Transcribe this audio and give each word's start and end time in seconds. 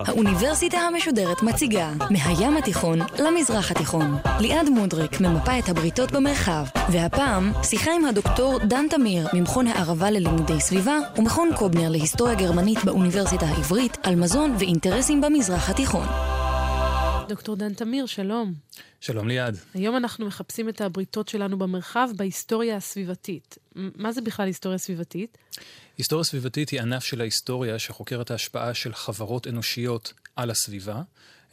האוניברסיטה 0.00 0.78
המשודרת 0.78 1.42
מציגה 1.42 1.90
מהים 2.10 2.56
התיכון 2.56 2.98
למזרח 3.18 3.70
התיכון. 3.70 4.16
ליעד 4.40 4.68
מודריק 4.68 5.20
ממפה 5.20 5.58
את 5.58 5.68
הבריתות 5.68 6.12
במרחב, 6.12 6.64
והפעם 6.92 7.52
שיחה 7.62 7.90
עם 7.92 8.04
הדוקטור 8.04 8.58
דן 8.58 8.86
תמיר 8.90 9.28
ממכון 9.32 9.66
הערבה 9.66 10.10
ללימודי 10.10 10.60
סביבה 10.60 10.96
ומכון 11.16 11.50
קובנר 11.56 11.88
להיסטוריה 11.88 12.34
גרמנית 12.34 12.84
באוניברסיטה 12.84 13.46
העברית 13.46 13.98
על 14.02 14.14
מזון 14.14 14.54
ואינטרסים 14.58 15.20
במזרח 15.20 15.70
התיכון. 15.70 16.33
דוקטור 17.28 17.56
דן 17.56 17.74
תמיר, 17.74 18.06
שלום. 18.06 18.54
שלום 19.00 19.28
ליעד. 19.28 19.56
היום 19.74 19.96
אנחנו 19.96 20.26
מחפשים 20.26 20.68
את 20.68 20.80
הבריתות 20.80 21.28
שלנו 21.28 21.58
במרחב 21.58 22.08
בהיסטוריה 22.16 22.76
הסביבתית. 22.76 23.58
מה 23.74 24.12
זה 24.12 24.20
בכלל 24.20 24.46
היסטוריה 24.46 24.78
סביבתית? 24.78 25.38
היסטוריה 25.98 26.24
סביבתית 26.24 26.68
היא 26.68 26.80
ענף 26.80 27.04
של 27.04 27.20
ההיסטוריה 27.20 27.78
שחוקר 27.78 28.20
את 28.20 28.30
ההשפעה 28.30 28.74
של 28.74 28.94
חברות 28.94 29.46
אנושיות 29.46 30.12
על 30.36 30.50
הסביבה, 30.50 31.02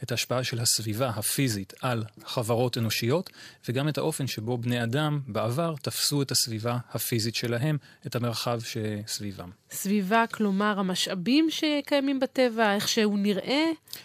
את 0.02 0.10
ההשפעה 0.10 0.44
של 0.44 0.60
הסביבה 0.60 1.08
הפיזית 1.08 1.72
על 1.80 2.04
חברות 2.24 2.78
אנושיות, 2.78 3.30
וגם 3.68 3.88
את 3.88 3.98
האופן 3.98 4.26
שבו 4.26 4.58
בני 4.58 4.82
אדם 4.82 5.20
בעבר 5.26 5.74
תפסו 5.82 6.22
את 6.22 6.30
הסביבה 6.30 6.78
הפיזית 6.92 7.34
שלהם, 7.34 7.76
את 8.06 8.16
המרחב 8.16 8.60
שסביבם. 8.60 9.50
סביבה, 9.70 10.24
כלומר 10.32 10.78
המשאבים 10.78 11.50
שקיימים 11.50 12.20
בטבע, 12.20 12.74
איך 12.74 12.88
שהוא 12.88 13.18
נראה? 13.18 13.64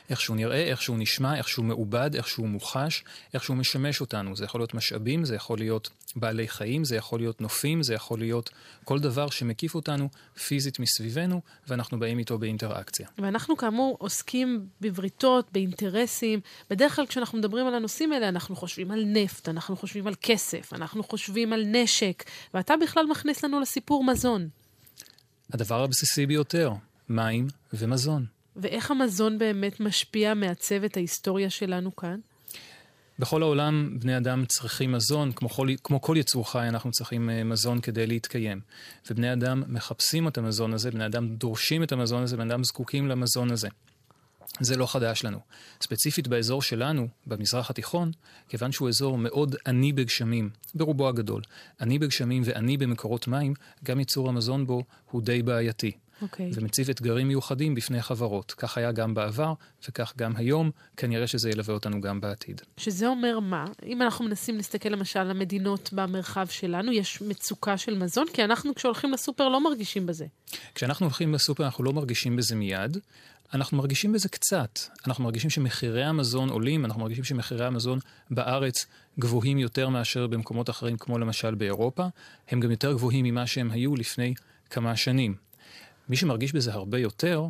איך 0.10 0.22
שהוא 0.22 0.36
נראה, 0.36 0.64
איך 0.64 0.82
שהוא 0.82 0.98
נשמע, 1.00 1.38
איך 1.38 1.48
שהוא 1.48 1.66
מעובד, 1.66 2.16
איך 2.16 2.28
שהוא 2.28 2.48
מוחש, 2.48 3.04
איך 3.34 3.44
שהוא 3.44 3.58
משמש 3.58 4.02
אותנו. 4.02 4.36
זה 4.36 4.46
יכול 4.46 4.62
להיות 4.62 4.74
משאבים, 4.74 5.26
זה 5.26 5.36
יכול 5.36 5.58
להיות 5.58 5.90
בעלי 6.16 6.48
חיים, 6.48 6.86
זה 6.86 6.96
יכול 6.96 7.20
להיות 7.20 7.42
נופים, 7.42 7.84
זה 7.84 7.94
יכול 7.94 8.20
להיות 8.20 8.50
כל 8.84 9.00
דבר 9.00 9.30
שמקיף 9.30 9.76
אותנו 9.76 10.10
פיזית 10.48 10.80
מסביבנו, 10.80 11.42
ואנחנו 11.68 12.00
באים 12.00 12.20
איתו 12.20 12.38
באינטראקציה. 12.38 13.08
ואנחנו 13.18 13.58
כאמור 13.58 13.98
עוסקים 14.00 14.66
בבריתות, 14.82 15.52
באינטרסים. 15.92 16.40
בדרך 16.70 16.96
כלל 16.96 17.06
כשאנחנו 17.06 17.38
מדברים 17.38 17.68
על 17.68 17.76
הנושאים 17.76 18.12
האלה, 18.12 18.30
אנחנו 18.30 18.56
חושבים 18.56 18.92
על 18.92 19.04
נפט, 19.06 19.50
אנחנו 19.50 19.76
חושבים 19.76 20.08
על 20.08 20.14
כסף, 20.22 20.74
אנחנו 20.74 21.04
חושבים 21.04 21.54
על 21.54 21.64
נשק, 21.66 22.24
ואתה 22.54 22.74
בכלל 22.82 23.06
מכניס 23.06 23.44
לנו 23.44 23.60
לסיפור 23.60 24.04
מזון. 24.04 24.50
הדבר 25.54 25.84
הבסיסי 25.84 26.26
ביותר, 26.26 26.72
מים 27.10 27.48
ומזון. 27.74 28.26
ואיך 28.56 28.92
המזון 28.92 29.38
באמת 29.38 29.80
משפיע, 29.80 30.34
מעצב 30.34 30.84
את 30.84 30.98
ההיסטוריה 30.98 31.50
שלנו 31.50 31.96
כאן? 31.96 32.20
בכל 33.20 33.42
העולם 33.42 33.98
בני 34.00 34.18
אדם 34.18 34.46
צריכים 34.46 34.92
מזון, 34.92 35.32
כמו, 35.32 35.50
כל, 35.50 35.68
כמו 35.84 36.02
כל 36.02 36.16
יצור 36.18 36.52
חי 36.52 36.68
אנחנו 36.68 36.92
צריכים 36.92 37.30
uh, 37.30 37.44
מזון 37.44 37.82
כדי 37.82 38.08
להתקיים. 38.08 38.62
ובני 39.10 39.34
אדם 39.34 39.64
מחפשים 39.68 40.28
את 40.28 40.38
המזון 40.38 40.74
הזה, 40.74 40.92
בני 40.92 41.06
אדם 41.06 41.28
דורשים 41.36 41.84
את 41.84 41.92
המזון 41.92 42.24
הזה, 42.24 42.38
בני 42.38 42.54
אדם 42.54 42.64
זקוקים 42.64 43.08
למזון 43.08 43.52
הזה. 43.52 43.68
זה 44.60 44.78
לא 44.78 44.86
חדש 44.86 45.24
לנו. 45.24 45.40
ספציפית 45.82 46.28
באזור 46.28 46.62
שלנו, 46.62 47.08
במזרח 47.28 47.70
התיכון, 47.70 48.12
כיוון 48.50 48.72
שהוא 48.72 48.90
אזור 48.90 49.18
מאוד 49.18 49.56
עני 49.68 49.94
בגשמים, 49.94 50.50
ברובו 50.76 51.08
הגדול, 51.08 51.42
עני 51.82 52.00
בגשמים 52.00 52.44
ועני 52.46 52.78
במקורות 52.78 53.28
מים, 53.28 53.54
גם 53.84 54.00
ייצור 54.00 54.30
המזון 54.30 54.68
בו 54.68 54.84
הוא 55.12 55.22
די 55.22 55.42
בעייתי. 55.42 55.92
Okay. 55.92 56.22
אוקיי. 56.22 56.52
ומציב 56.54 56.90
אתגרים 56.90 57.28
מיוחדים 57.28 57.76
בפני 57.76 58.02
חברות. 58.02 58.54
כך 58.58 58.78
היה 58.78 58.92
גם 58.92 59.14
בעבר, 59.14 59.54
וכך 59.90 60.14
גם 60.18 60.36
היום, 60.36 60.72
כנראה 60.98 61.28
שזה 61.28 61.50
ילווה 61.50 61.74
אותנו 61.74 62.02
גם 62.02 62.22
בעתיד. 62.22 62.62
שזה 62.78 63.08
אומר 63.08 63.40
מה? 63.40 63.66
אם 63.86 64.02
אנחנו 64.02 64.26
מנסים 64.26 64.58
להסתכל 64.58 64.90
למשל 64.90 65.20
על 65.20 65.32
המדינות 65.32 65.90
במרחב 65.94 66.48
שלנו, 66.48 66.92
יש 66.92 67.22
מצוקה 67.22 67.78
של 67.78 67.98
מזון? 67.98 68.26
כי 68.34 68.44
אנחנו 68.44 68.76
כשהולכים 68.76 69.12
לסופר 69.12 69.50
לא 69.50 69.64
מרגישים 69.64 70.06
בזה. 70.06 70.26
כשאנחנו 70.76 71.06
הולכים 71.06 71.34
לסופר 71.34 71.66
אנחנו 71.66 71.84
לא 71.84 71.94
מרגישים 71.94 72.36
בזה 72.36 72.56
מיד, 72.56 72.98
אנחנו 73.54 73.78
מרגישים 73.78 74.14
בזה 74.14 74.30
קצת. 74.30 74.80
אנחנו 75.08 75.24
מרגישים 75.24 75.50
שמחירי 75.50 76.04
המזון 76.04 76.50
עולים, 76.50 76.86
אנחנו 76.86 77.02
מרגישים 77.02 77.24
שמחירי 77.24 77.66
המזון 77.66 78.00
בארץ 78.32 78.86
גבוהים 79.20 79.58
יותר 79.58 79.90
מאשר 79.90 80.28
במקומות 80.28 80.70
אחרים, 80.70 80.98
כמו 80.98 81.18
למשל 81.18 81.56
באירופה. 81.56 82.08
הם 82.50 82.60
גם 82.60 82.72
יותר 82.72 82.94
גבוהים 82.94 83.26
ממה 83.26 83.48
שהם 83.48 83.72
היו 83.72 83.96
לפני 83.96 84.34
כמה 84.70 84.96
שנים. 84.96 85.36
מי 86.10 86.16
שמרגיש 86.16 86.54
בזה 86.54 86.74
הרבה 86.74 87.00
יותר, 87.00 87.46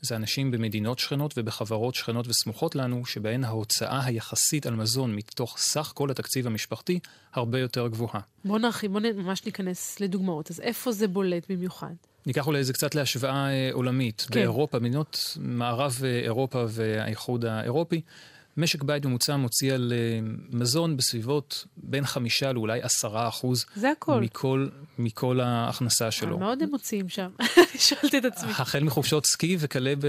זה 0.00 0.16
אנשים 0.16 0.50
במדינות 0.50 0.98
שכנות 0.98 1.34
ובחברות 1.36 1.94
שכנות 1.94 2.26
וסמוכות 2.28 2.74
לנו, 2.74 3.06
שבהן 3.06 3.44
ההוצאה 3.44 4.04
היחסית 4.04 4.66
על 4.66 4.74
מזון 4.74 5.14
מתוך 5.14 5.58
סך 5.58 5.92
כל 5.94 6.10
התקציב 6.10 6.46
המשפחתי 6.46 6.98
הרבה 7.32 7.58
יותר 7.58 7.88
גבוהה. 7.88 8.20
בוא 8.44 8.58
נרחיב, 8.58 8.92
בוא 8.92 9.00
ממש 9.00 9.46
ניכנס 9.46 10.00
לדוגמאות. 10.00 10.50
אז 10.50 10.60
איפה 10.60 10.92
זה 10.92 11.08
בולט 11.08 11.50
במיוחד? 11.50 11.94
ניקח 12.26 12.46
אולי 12.46 12.58
איזה 12.58 12.72
קצת 12.72 12.94
להשוואה 12.94 13.50
אה, 13.50 13.70
עולמית. 13.72 14.26
כן. 14.30 14.34
באירופה, 14.34 14.78
מדינות 14.78 15.36
מערב 15.40 16.00
אה, 16.04 16.18
אירופה 16.18 16.64
והאיחוד 16.68 17.44
האירופי, 17.44 18.00
משק 18.56 18.82
בית 18.82 19.06
ממוצע 19.06 19.36
מוציא 19.36 19.74
על 19.74 19.92
uh, 19.92 20.56
מזון 20.56 20.96
בסביבות 20.96 21.66
בין 21.76 22.04
חמישה 22.04 22.52
לאולי 22.52 22.82
עשרה 22.82 23.28
אחוז. 23.28 23.64
זה 23.76 23.90
הכל. 23.90 24.20
מכל, 24.20 24.68
מכל 24.98 25.40
ההכנסה 25.40 26.10
שלו. 26.10 26.38
מה 26.38 26.48
עוד 26.48 26.62
הם 26.62 26.70
מוציאים 26.70 27.08
שם? 27.08 27.28
שאלתי 27.86 28.18
את 28.18 28.24
עצמי. 28.24 28.50
החל 28.50 28.84
מחופשות 28.84 29.26
סקי 29.26 29.56
וכלה, 29.60 29.94
ב, 29.98 30.06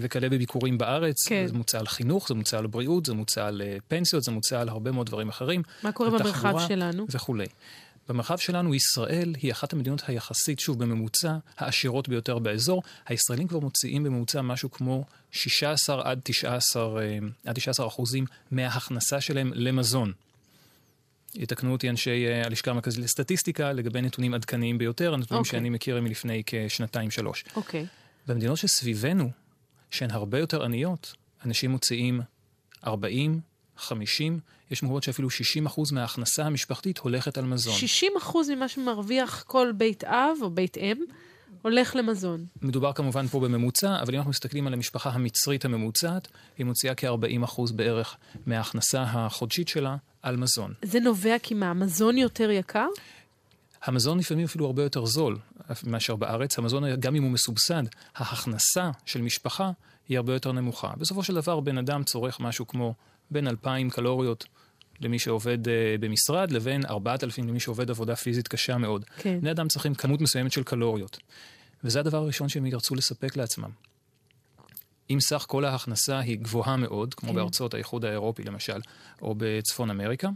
וכלה 0.00 0.28
בביקורים 0.28 0.78
בארץ. 0.78 1.26
כן. 1.28 1.46
זה 1.46 1.54
מוצע 1.54 1.78
על 1.78 1.86
חינוך, 1.86 2.28
זה 2.28 2.34
מוצע 2.34 2.58
על 2.58 2.66
בריאות, 2.66 3.06
זה 3.06 3.14
מוצע 3.14 3.46
על 3.46 3.62
פנסיות, 3.88 4.22
זה 4.22 4.30
מוצע 4.32 4.60
על 4.60 4.68
הרבה 4.68 4.92
מאוד 4.92 5.06
דברים 5.06 5.28
אחרים. 5.28 5.62
מה 5.82 5.92
קורה 5.92 6.10
במרחב 6.10 6.54
שלנו? 6.68 7.06
וכולי. 7.10 7.46
במרחב 8.08 8.38
שלנו 8.38 8.74
ישראל 8.74 9.34
היא 9.42 9.52
אחת 9.52 9.72
המדינות 9.72 10.02
היחסית, 10.06 10.60
שוב, 10.60 10.78
בממוצע, 10.78 11.36
העשירות 11.58 12.08
ביותר 12.08 12.38
באזור. 12.38 12.82
הישראלים 13.06 13.48
כבר 13.48 13.58
מוציאים 13.58 14.04
בממוצע 14.04 14.42
משהו 14.42 14.70
כמו 14.70 15.04
16 15.30 16.10
עד 16.10 16.20
19, 16.22 17.02
אה, 17.02 17.18
עד 17.46 17.54
19 17.54 17.86
אחוזים 17.86 18.24
מההכנסה 18.50 19.20
שלהם 19.20 19.52
למזון. 19.54 20.12
יתקנו 21.34 21.72
אותי 21.72 21.90
אנשי 21.90 22.26
אה, 22.26 22.46
הלשכה 22.46 22.70
המרכזית 22.70 23.04
לסטטיסטיקה 23.04 23.72
לגבי 23.72 24.00
נתונים 24.00 24.34
עדכניים 24.34 24.78
ביותר, 24.78 25.14
הנתונים 25.14 25.42
okay. 25.42 25.46
אוקיי. 25.46 25.58
שאני 25.58 25.70
מכיר 25.70 25.96
הם 25.96 26.04
מלפני 26.04 26.42
כשנתיים-שלוש. 26.46 27.44
אוקיי. 27.56 27.82
Okay. 27.82 27.86
במדינות 28.26 28.58
שסביבנו, 28.58 29.30
שהן 29.90 30.10
הרבה 30.10 30.38
יותר 30.38 30.64
עניות, 30.64 31.14
אנשים 31.44 31.70
מוציאים 31.70 32.20
40, 32.86 33.40
50, 33.76 34.40
יש 34.70 34.82
מקומות 34.82 35.02
שאפילו 35.02 35.28
60% 35.28 35.66
אחוז 35.66 35.92
מההכנסה 35.92 36.44
המשפחתית 36.44 36.98
הולכת 36.98 37.38
על 37.38 37.44
מזון. 37.44 37.74
60% 38.14 38.18
אחוז 38.18 38.50
ממה 38.50 38.68
שמרוויח 38.68 39.42
כל 39.42 39.72
בית 39.76 40.04
אב 40.04 40.36
או 40.42 40.50
בית 40.50 40.78
אם 40.78 41.04
הולך 41.62 41.96
למזון. 41.96 42.46
מדובר 42.62 42.92
כמובן 42.92 43.26
פה 43.26 43.40
בממוצע, 43.40 44.02
אבל 44.02 44.12
אם 44.12 44.18
אנחנו 44.18 44.30
מסתכלים 44.30 44.66
על 44.66 44.72
המשפחה 44.72 45.10
המצרית 45.10 45.64
הממוצעת, 45.64 46.28
היא 46.58 46.66
מוציאה 46.66 46.94
כ-40% 46.94 47.44
אחוז 47.44 47.72
בערך 47.72 48.16
מההכנסה 48.46 49.02
החודשית 49.02 49.68
שלה 49.68 49.96
על 50.22 50.36
מזון. 50.36 50.74
זה 50.82 51.00
נובע 51.00 51.38
כי 51.42 51.54
מה, 51.54 51.70
המזון 51.70 52.18
יותר 52.18 52.50
יקר? 52.50 52.88
המזון 53.82 54.18
לפעמים 54.18 54.44
אפילו 54.44 54.66
הרבה 54.66 54.82
יותר 54.82 55.06
זול 55.06 55.38
מאשר 55.84 56.16
בארץ. 56.16 56.58
המזון, 56.58 56.84
גם 57.00 57.14
אם 57.14 57.22
הוא 57.22 57.30
מסובסד, 57.30 57.82
ההכנסה 58.14 58.90
של 59.06 59.22
משפחה 59.22 59.70
היא 60.08 60.16
הרבה 60.16 60.32
יותר 60.32 60.52
נמוכה. 60.52 60.92
בסופו 60.98 61.22
של 61.22 61.34
דבר, 61.34 61.60
בן 61.60 61.78
אדם 61.78 62.04
צורך 62.04 62.40
משהו 62.40 62.66
כמו 62.66 62.94
בין 63.32 63.48
2,000 63.48 63.90
קלוריות 63.90 64.46
למי 65.00 65.18
שעובד 65.18 65.66
uh, 65.66 65.70
במשרד, 66.00 66.50
לבין 66.50 66.86
4,000 66.86 67.48
למי 67.48 67.60
שעובד 67.60 67.90
עבודה 67.90 68.16
פיזית 68.16 68.48
קשה 68.48 68.78
מאוד. 68.78 69.04
כן. 69.16 69.40
בני 69.40 69.50
אדם 69.50 69.68
צריכים 69.68 69.94
כמות 69.94 70.20
מסוימת 70.20 70.52
של 70.52 70.62
קלוריות. 70.62 71.18
וזה 71.84 72.00
הדבר 72.00 72.18
הראשון 72.18 72.48
שהם 72.48 72.66
ירצו 72.66 72.94
לספק 72.94 73.36
לעצמם. 73.36 73.70
אם 75.10 75.20
סך 75.20 75.44
כל 75.48 75.64
ההכנסה 75.64 76.18
היא 76.18 76.38
גבוהה 76.38 76.76
מאוד, 76.76 77.14
כמו 77.14 77.28
כן. 77.28 77.34
בארצות 77.34 77.74
האיחוד 77.74 78.04
האירופי 78.04 78.42
למשל, 78.44 78.80
או 79.22 79.34
בצפון 79.38 79.90
אמריקה, 79.90 80.28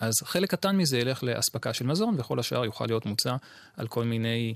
אז 0.00 0.14
חלק 0.24 0.50
קטן 0.50 0.76
מזה 0.76 0.98
ילך 0.98 1.22
לאספקה 1.22 1.72
של 1.72 1.86
מזון, 1.86 2.14
וכל 2.18 2.38
השאר 2.38 2.64
יוכל 2.64 2.86
להיות 2.86 3.06
מוצע 3.06 3.36
על 3.76 3.88
כל 3.88 4.04
מיני 4.04 4.54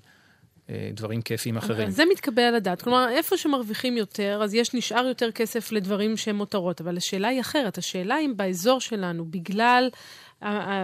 דברים 0.92 1.22
כיפיים 1.22 1.56
אחרים. 1.56 1.90
זה 1.90 2.04
מתקבל 2.12 2.42
על 2.42 2.54
הדעת. 2.54 2.82
כלומר, 2.82 3.08
איפה 3.08 3.36
שמרוויחים 3.36 3.96
יותר, 3.96 4.40
אז 4.44 4.54
יש 4.54 4.74
נשאר 4.74 5.06
יותר 5.06 5.30
כסף 5.30 5.72
לדברים 5.72 6.16
שהם 6.16 6.36
מותרות. 6.36 6.80
אבל 6.80 6.96
השאלה 6.96 7.28
היא 7.28 7.40
אחרת. 7.40 7.78
השאלה 7.78 8.18
אם 8.20 8.32
באזור 8.36 8.80
שלנו, 8.80 9.24
בגלל 9.24 9.88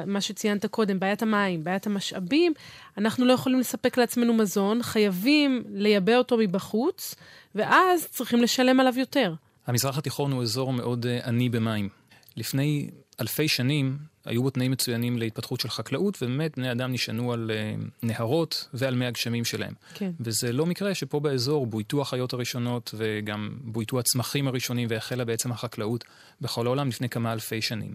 מה 0.07 0.21
שציינת 0.21 0.67
קודם, 0.67 1.01
בעיית 1.01 1.23
המים, 1.23 1.65
בעיית 1.65 1.87
המשאבים, 1.87 2.53
אנחנו 2.99 3.25
לא 3.25 3.33
יכולים 3.33 3.61
לספק 3.61 3.99
לעצמנו 3.99 4.35
מזון, 4.35 4.83
חייבים 4.83 5.65
לייבא 5.69 6.17
אותו 6.17 6.37
מבחוץ, 6.39 7.15
ואז 7.55 8.07
צריכים 8.07 8.43
לשלם 8.43 8.81
עליו 8.81 8.99
יותר. 8.99 9.35
המזרח 9.67 9.99
התיכון 9.99 10.33
הוא 10.33 10.43
אזור 10.43 10.73
מאוד 10.73 11.07
אה, 11.07 11.21
עני 11.25 11.49
במים. 11.49 11.89
לפני 12.37 12.91
אלפי 13.21 13.49
שנים 13.49 13.99
היו 14.25 14.43
בו 14.43 14.51
תנאים 14.51 14.71
מצוינים 14.71 15.19
להתפתחות 15.19 15.61
של 15.61 15.69
חקלאות, 15.69 16.23
ובאמת 16.23 16.57
בני 16.57 16.73
אדם 16.73 16.93
נשענו 16.93 17.33
על 17.33 17.51
uh, 17.51 17.91
נהרות 18.03 18.69
ועל 18.75 18.95
מי 18.95 19.07
הגשמים 19.07 19.45
שלהם. 19.45 19.75
כן. 19.95 20.11
וזה 20.21 20.53
לא 20.53 20.67
מקרה 20.67 20.95
שפה 20.95 21.21
באזור 21.21 21.67
בויתו 21.67 22.01
החיות 22.03 22.33
הראשונות 22.33 22.95
וגם 22.99 23.57
בויתו 23.61 23.99
הצמחים 23.99 24.49
הראשונים 24.49 24.89
והחלה 24.91 25.25
בעצם 25.25 25.53
החקלאות 25.53 26.05
בכל 26.41 26.67
העולם 26.67 26.89
לפני 26.89 27.09
כמה 27.09 27.33
אלפי 27.33 27.63
שנים. 27.63 27.95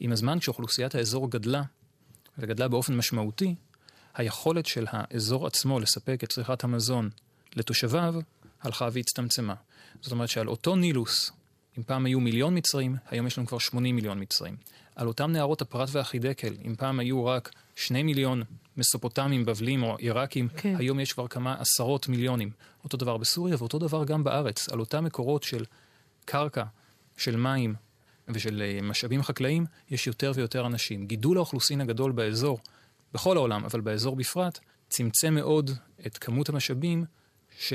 עם 0.00 0.12
הזמן, 0.12 0.38
כשאוכלוסיית 0.38 0.94
האזור 0.94 1.30
גדלה, 1.30 1.62
וגדלה 2.38 2.68
באופן 2.68 2.96
משמעותי, 2.96 3.54
היכולת 4.14 4.66
של 4.66 4.86
האזור 4.90 5.46
עצמו 5.46 5.80
לספק 5.80 6.24
את 6.24 6.28
צריכת 6.28 6.64
המזון 6.64 7.10
לתושביו 7.56 8.14
הלכה 8.62 8.88
והצטמצמה. 8.92 9.54
זאת 10.00 10.12
אומרת 10.12 10.28
שעל 10.28 10.48
אותו 10.48 10.76
נילוס, 10.76 11.32
אם 11.78 11.82
פעם 11.82 12.06
היו 12.06 12.20
מיליון 12.20 12.56
מצרים, 12.56 12.96
היום 13.10 13.26
יש 13.26 13.38
לנו 13.38 13.46
כבר 13.46 13.58
80 13.58 13.96
מיליון 13.96 14.20
מצרים. 14.20 14.56
על 14.96 15.06
אותם 15.06 15.32
נהרות 15.32 15.62
הפרת 15.62 15.88
והחידקל, 15.92 16.54
אם 16.66 16.74
פעם 16.76 17.00
היו 17.00 17.26
רק 17.26 17.50
2 17.76 18.06
מיליון 18.06 18.42
מסופוטמים, 18.76 19.44
בבלים 19.44 19.82
או 19.82 19.96
עיראקים, 19.96 20.48
כן. 20.56 20.76
היום 20.78 21.00
יש 21.00 21.12
כבר 21.12 21.28
כמה 21.28 21.56
עשרות 21.58 22.08
מיליונים. 22.08 22.50
אותו 22.84 22.96
דבר 22.96 23.16
בסוריה 23.16 23.56
ואותו 23.58 23.78
דבר 23.78 24.04
גם 24.04 24.24
בארץ. 24.24 24.68
על 24.68 24.80
אותם 24.80 25.04
מקורות 25.04 25.42
של 25.42 25.64
קרקע, 26.24 26.64
של 27.16 27.36
מים 27.36 27.74
ושל 28.28 28.62
אה, 28.62 28.82
משאבים 28.82 29.22
חקלאיים, 29.22 29.66
יש 29.90 30.06
יותר 30.06 30.32
ויותר 30.34 30.66
אנשים. 30.66 31.06
גידול 31.06 31.36
האוכלוסין 31.36 31.80
הגדול 31.80 32.12
באזור, 32.12 32.58
בכל 33.14 33.36
העולם, 33.36 33.64
אבל 33.64 33.80
באזור 33.80 34.16
בפרט, 34.16 34.58
צמצם 34.88 35.34
מאוד 35.34 35.70
את 36.06 36.18
כמות 36.18 36.48
המשאבים 36.48 37.04
ש... 37.58 37.72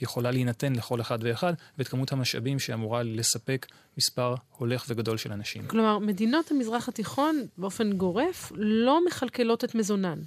יכולה 0.00 0.30
להינתן 0.30 0.72
לכל 0.72 1.00
אחד 1.00 1.18
ואחד, 1.22 1.52
ואת 1.78 1.88
כמות 1.88 2.12
המשאבים 2.12 2.58
שאמורה 2.58 3.02
לספק 3.02 3.66
מספר 3.98 4.34
הולך 4.58 4.84
וגדול 4.88 5.16
של 5.16 5.32
אנשים. 5.32 5.66
כלומר, 5.66 5.98
מדינות 5.98 6.50
המזרח 6.50 6.88
התיכון 6.88 7.46
באופן 7.58 7.92
גורף 7.92 8.52
לא 8.54 9.06
מכלכלות 9.06 9.64
את 9.64 9.74
מזונן. 9.74 10.18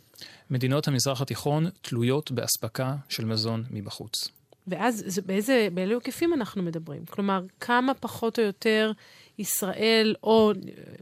מדינות 0.49 0.87
המזרח 0.87 1.21
התיכון 1.21 1.69
תלויות 1.81 2.31
באספקה 2.31 2.95
של 3.09 3.25
מזון 3.25 3.63
מבחוץ. 3.71 4.29
ואז 4.67 5.03
זה, 5.07 5.21
באיזה, 5.21 5.67
באילו 5.73 5.93
היקפים 5.93 6.33
אנחנו 6.33 6.63
מדברים? 6.63 7.05
כלומר, 7.05 7.43
כמה 7.59 7.93
פחות 7.93 8.39
או 8.39 8.43
יותר 8.43 8.91
ישראל, 9.37 10.15
או 10.23 10.51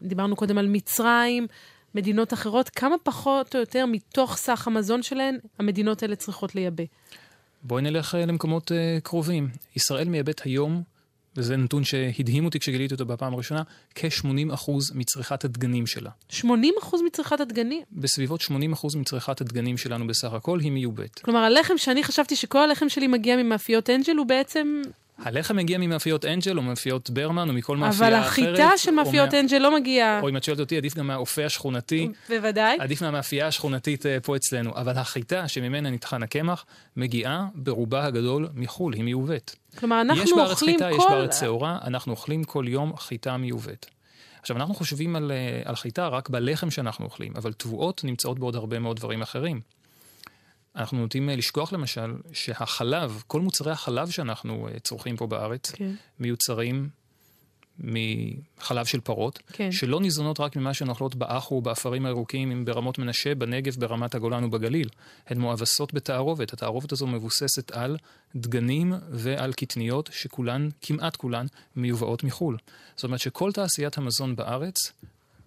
דיברנו 0.01 0.35
קודם 0.35 0.57
על 0.57 0.67
מצרים, 0.67 1.47
מדינות 1.95 2.33
אחרות, 2.33 2.69
כמה 2.69 2.95
פחות 3.03 3.55
או 3.55 3.59
יותר 3.59 3.85
מתוך 3.85 4.37
סך 4.37 4.67
המזון 4.67 5.03
שלהן 5.03 5.37
המדינות 5.59 6.03
האלה 6.03 6.15
צריכות 6.15 6.55
לייבא? 6.55 6.83
בואי 7.63 7.81
נלך 7.81 8.15
אה, 8.15 8.25
למקומות 8.25 8.71
uh, 8.71 9.01
קרובים. 9.01 9.49
ישראל 9.75 10.09
מייבאת 10.09 10.41
היום, 10.45 10.83
וזה 11.37 11.57
נתון 11.57 11.83
שהדהים 11.83 12.45
אותי 12.45 12.59
כשגיליתי 12.59 12.93
אותו 12.93 13.05
בפעם 13.05 13.33
הראשונה, 13.33 13.63
כ-80% 13.95 14.71
מצריכת 14.93 15.45
הדגנים 15.45 15.87
שלה. 15.87 16.09
80% 16.31 16.43
מצריכת 17.05 17.39
הדגנים? 17.39 17.83
בסביבות 17.91 18.41
80% 18.41 18.97
מצריכת 18.97 19.41
הדגנים 19.41 19.77
שלנו 19.77 20.07
בסך 20.07 20.33
הכל 20.33 20.59
היא 20.59 20.71
מיובאת. 20.71 21.19
כלומר, 21.19 21.39
הלחם 21.39 21.77
שאני 21.77 22.03
חשבתי 22.03 22.35
שכל 22.35 22.59
הלחם 22.59 22.89
שלי 22.89 23.07
מגיע 23.07 23.35
ממאפיות 23.35 23.89
אנג'ל 23.89 24.17
הוא 24.17 24.25
בעצם... 24.25 24.81
הלחם 25.23 25.55
מגיע 25.55 25.77
ממאפיות 25.77 26.25
אנג'ל 26.25 26.57
או 26.57 26.63
מאפיות 26.63 27.09
ברמן 27.09 27.49
או 27.49 27.53
מכל 27.53 27.77
מאפייה 27.77 28.19
אחרת. 28.19 28.39
אבל 28.39 28.53
החיטה 28.53 28.77
של 28.77 28.91
מאפיות 28.91 29.33
מה... 29.33 29.39
אנג'ל 29.39 29.57
לא 29.57 29.75
מגיעה. 29.75 30.19
או 30.21 30.29
אם 30.29 30.37
את 30.37 30.43
שואלת 30.43 30.59
אותי, 30.59 30.77
עדיף 30.77 30.95
גם 30.95 31.07
מהאופה 31.07 31.45
השכונתי. 31.45 32.09
בוודאי. 32.29 32.77
עדיף 32.79 33.01
מהמאפייה 33.01 33.47
השכונתית 33.47 34.05
אה, 34.05 34.17
פה 34.19 34.35
אצלנו. 34.35 34.71
אבל 34.75 34.97
החיטה 34.97 35.47
שממנה 35.47 35.89
נטחן 35.89 36.23
הקמח, 36.23 36.65
מגיעה 36.97 37.47
ברובה 37.55 38.05
הגדול 38.05 38.47
מחו"ל, 38.53 38.93
היא 38.93 39.03
מיובאת. 39.03 39.55
כלומר, 39.79 40.01
אנחנו 40.01 40.21
אוכלים 40.21 40.35
כל... 40.35 40.41
יש 40.41 40.47
בארץ 40.47 40.59
חיטה, 40.59 40.91
יש 40.91 41.03
בארץ 41.09 41.39
שעורה, 41.39 41.77
אנחנו 41.83 42.11
אוכלים 42.11 42.43
כל 42.43 42.65
יום 42.67 42.97
חיטה 42.97 43.37
מיובאת. 43.37 43.85
עכשיו, 44.41 44.57
אנחנו 44.57 44.73
חושבים 44.73 45.15
על, 45.15 45.31
אה, 45.31 45.61
על 45.65 45.75
חיטה 45.75 46.07
רק 46.07 46.29
בלחם 46.29 46.71
שאנחנו 46.71 47.05
אוכלים, 47.05 47.33
אבל 47.35 47.53
תבואות 47.53 48.03
נמצאות 48.03 48.39
בעוד 48.39 48.55
הרבה 48.55 48.79
מאוד 48.79 48.97
דברים 48.97 49.21
אחרים. 49.21 49.61
אנחנו 50.75 50.97
נוטים 50.97 51.29
אה, 51.29 51.35
לשכוח 51.35 51.73
למשל 51.73 52.13
שהחלב, 52.33 53.23
כל 53.27 53.41
מוצרי 53.41 53.71
החלב 53.71 54.09
שאנחנו 54.09 54.67
אה, 54.67 54.79
צורכים 54.79 55.17
פה 55.17 55.27
בארץ, 55.27 55.71
כן. 55.71 55.91
מיוצרים 56.19 56.89
מחלב 57.79 58.85
של 58.85 58.99
פרות, 58.99 59.39
כן. 59.53 59.71
שלא 59.71 60.01
ניזונות 60.01 60.39
רק 60.39 60.55
ממה 60.55 60.73
שהן 60.73 60.89
אוכלות 60.89 61.15
באחו, 61.15 61.61
באפרים 61.61 62.05
הירוקים, 62.05 62.51
אם 62.51 62.65
ברמות 62.65 62.99
מנשה, 62.99 63.35
בנגב, 63.35 63.75
ברמת 63.79 64.15
הגולן 64.15 64.43
ובגליל. 64.43 64.89
הן 65.27 65.37
מואבסות 65.37 65.93
בתערובת. 65.93 66.53
התערובת 66.53 66.91
הזו 66.91 67.07
מבוססת 67.07 67.71
על 67.71 67.97
דגנים 68.35 68.93
ועל 69.09 69.53
קטניות, 69.53 70.09
שכולן, 70.13 70.69
כמעט 70.81 71.15
כולן, 71.15 71.45
מיובאות 71.75 72.23
מחו"ל. 72.23 72.57
זאת 72.95 73.03
אומרת 73.03 73.19
שכל 73.19 73.51
תעשיית 73.51 73.97
המזון 73.97 74.35
בארץ, 74.35 74.91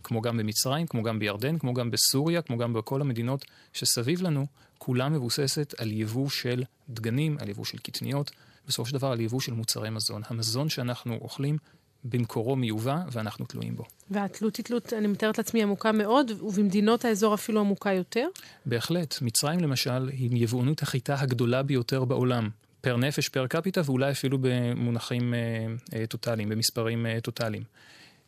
כמו 0.04 0.20
גם 0.20 0.36
במצרים, 0.36 0.86
כמו 0.86 1.02
גם 1.02 1.18
בירדן, 1.18 1.58
כמו 1.58 1.74
גם 1.74 1.90
בסוריה, 1.90 2.42
כמו 2.42 2.58
גם 2.58 2.72
בכל 2.72 3.00
המדינות 3.00 3.44
שסביב 3.72 4.22
לנו, 4.22 4.46
כולה 4.84 5.08
מבוססת 5.08 5.74
על 5.78 5.92
יבוא 5.92 6.28
של 6.28 6.62
דגנים, 6.88 7.36
על 7.40 7.48
יבוא 7.48 7.64
של 7.64 7.78
קטניות, 7.78 8.30
בסופו 8.68 8.88
של 8.88 8.94
דבר 8.94 9.12
על 9.12 9.20
יבוא 9.20 9.40
של 9.40 9.52
מוצרי 9.52 9.90
מזון. 9.90 10.22
המזון 10.28 10.68
שאנחנו 10.68 11.14
אוכלים 11.14 11.58
במקורו 12.04 12.56
מיובא 12.56 12.98
ואנחנו 13.12 13.46
תלויים 13.46 13.76
בו. 13.76 13.84
והתלות 14.10 14.56
היא 14.56 14.64
תלות, 14.64 14.92
אני 14.92 15.06
מתארת 15.06 15.38
לעצמי, 15.38 15.62
עמוקה 15.62 15.92
מאוד, 15.92 16.30
ובמדינות 16.42 17.04
האזור 17.04 17.34
אפילו 17.34 17.60
עמוקה 17.60 17.92
יותר? 17.92 18.28
בהחלט. 18.66 19.22
מצרים 19.22 19.60
למשל 19.60 20.08
היא 20.08 20.30
יבואנות 20.32 20.82
החיטה 20.82 21.20
הגדולה 21.20 21.62
ביותר 21.62 22.04
בעולם. 22.04 22.48
פר 22.80 22.96
נפש, 22.96 23.28
פר 23.28 23.46
קפיטה, 23.46 23.80
ואולי 23.84 24.10
אפילו 24.10 24.38
במונחים 24.40 25.34
אה, 25.34 25.38
אה, 25.94 26.06
טוטאליים, 26.06 26.48
במספרים 26.48 27.06
אה, 27.06 27.20
טוטאליים. 27.20 27.62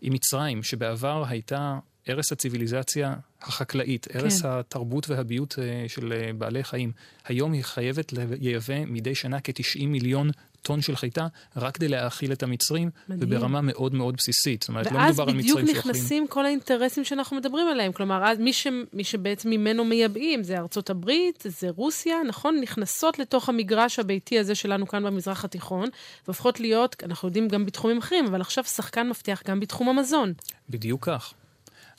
עם 0.03 0.13
מצרים, 0.13 0.63
שבעבר 0.63 1.25
הייתה 1.29 1.79
ערש 2.07 2.33
הציוויליזציה 2.33 3.15
החקלאית, 3.43 4.07
ערש 4.11 4.43
כן. 4.43 4.49
התרבות 4.49 5.11
והביות 5.11 5.59
אה, 5.59 5.85
של 5.89 6.13
אה, 6.13 6.33
בעלי 6.33 6.65
חיים. 6.65 6.93
היום 7.25 7.53
היא 7.53 7.65
חייבת 7.65 8.13
לייבא 8.13 8.85
מדי 8.87 9.15
שנה 9.15 9.41
כ-90 9.45 9.87
מיליון 9.87 10.31
טון 10.63 10.83
של 10.83 10.97
חיטה, 10.97 11.27
רק 11.57 11.77
כדי 11.77 11.89
להאכיל 11.89 12.33
את 12.33 12.43
המצרים, 12.43 12.91
מדהים. 13.09 13.33
וברמה 13.33 13.61
מאוד 13.61 13.95
מאוד 13.95 14.17
בסיסית. 14.17 14.63
זאת 14.63 14.69
אומרת, 14.69 14.93
לא 14.93 15.01
מדובר 15.01 15.23
על 15.23 15.29
מצרים 15.29 15.49
שאוכלים... 15.49 15.67
ואז 15.67 15.75
בדיוק 15.75 15.87
נכנסים 15.87 16.27
כל 16.29 16.47
האינטרסים 16.47 17.05
שאנחנו 17.05 17.37
מדברים 17.37 17.69
עליהם. 17.69 17.93
כלומר, 17.93 18.25
אז 18.25 18.39
מי, 18.39 18.53
ש... 18.53 18.67
מי 18.93 19.05
שבעצם 19.05 19.51
ממנו 19.51 19.85
מייבאים, 19.85 20.43
זה 20.43 20.59
ארצות 20.59 20.91
הברית, 20.91 21.45
זה 21.49 21.69
רוסיה, 21.71 22.17
נכון? 22.29 22.61
נכנסות 22.61 23.19
לתוך 23.19 23.49
המגרש 23.49 23.99
הביתי 23.99 24.39
הזה 24.39 24.55
שלנו 24.55 24.87
כאן 24.87 25.05
במזרח 25.05 25.45
התיכון, 25.45 25.89
והופכות 26.27 26.61
להיות, 26.61 26.97
אנחנו 27.03 27.29
יודעים 27.29 27.49
גם 27.49 27.67
בתחומים 27.67 27.99
אחרים, 27.99 28.27
אבל 28.27 28.41
עכשיו 28.41 28.65
שחקן 28.65 29.09
מבטיח 29.09 29.43
גם 29.47 29.61
בתחום 29.61 29.89
המזון. 29.89 30.33
בדיוק 30.71 31.05
כך. 31.05 31.35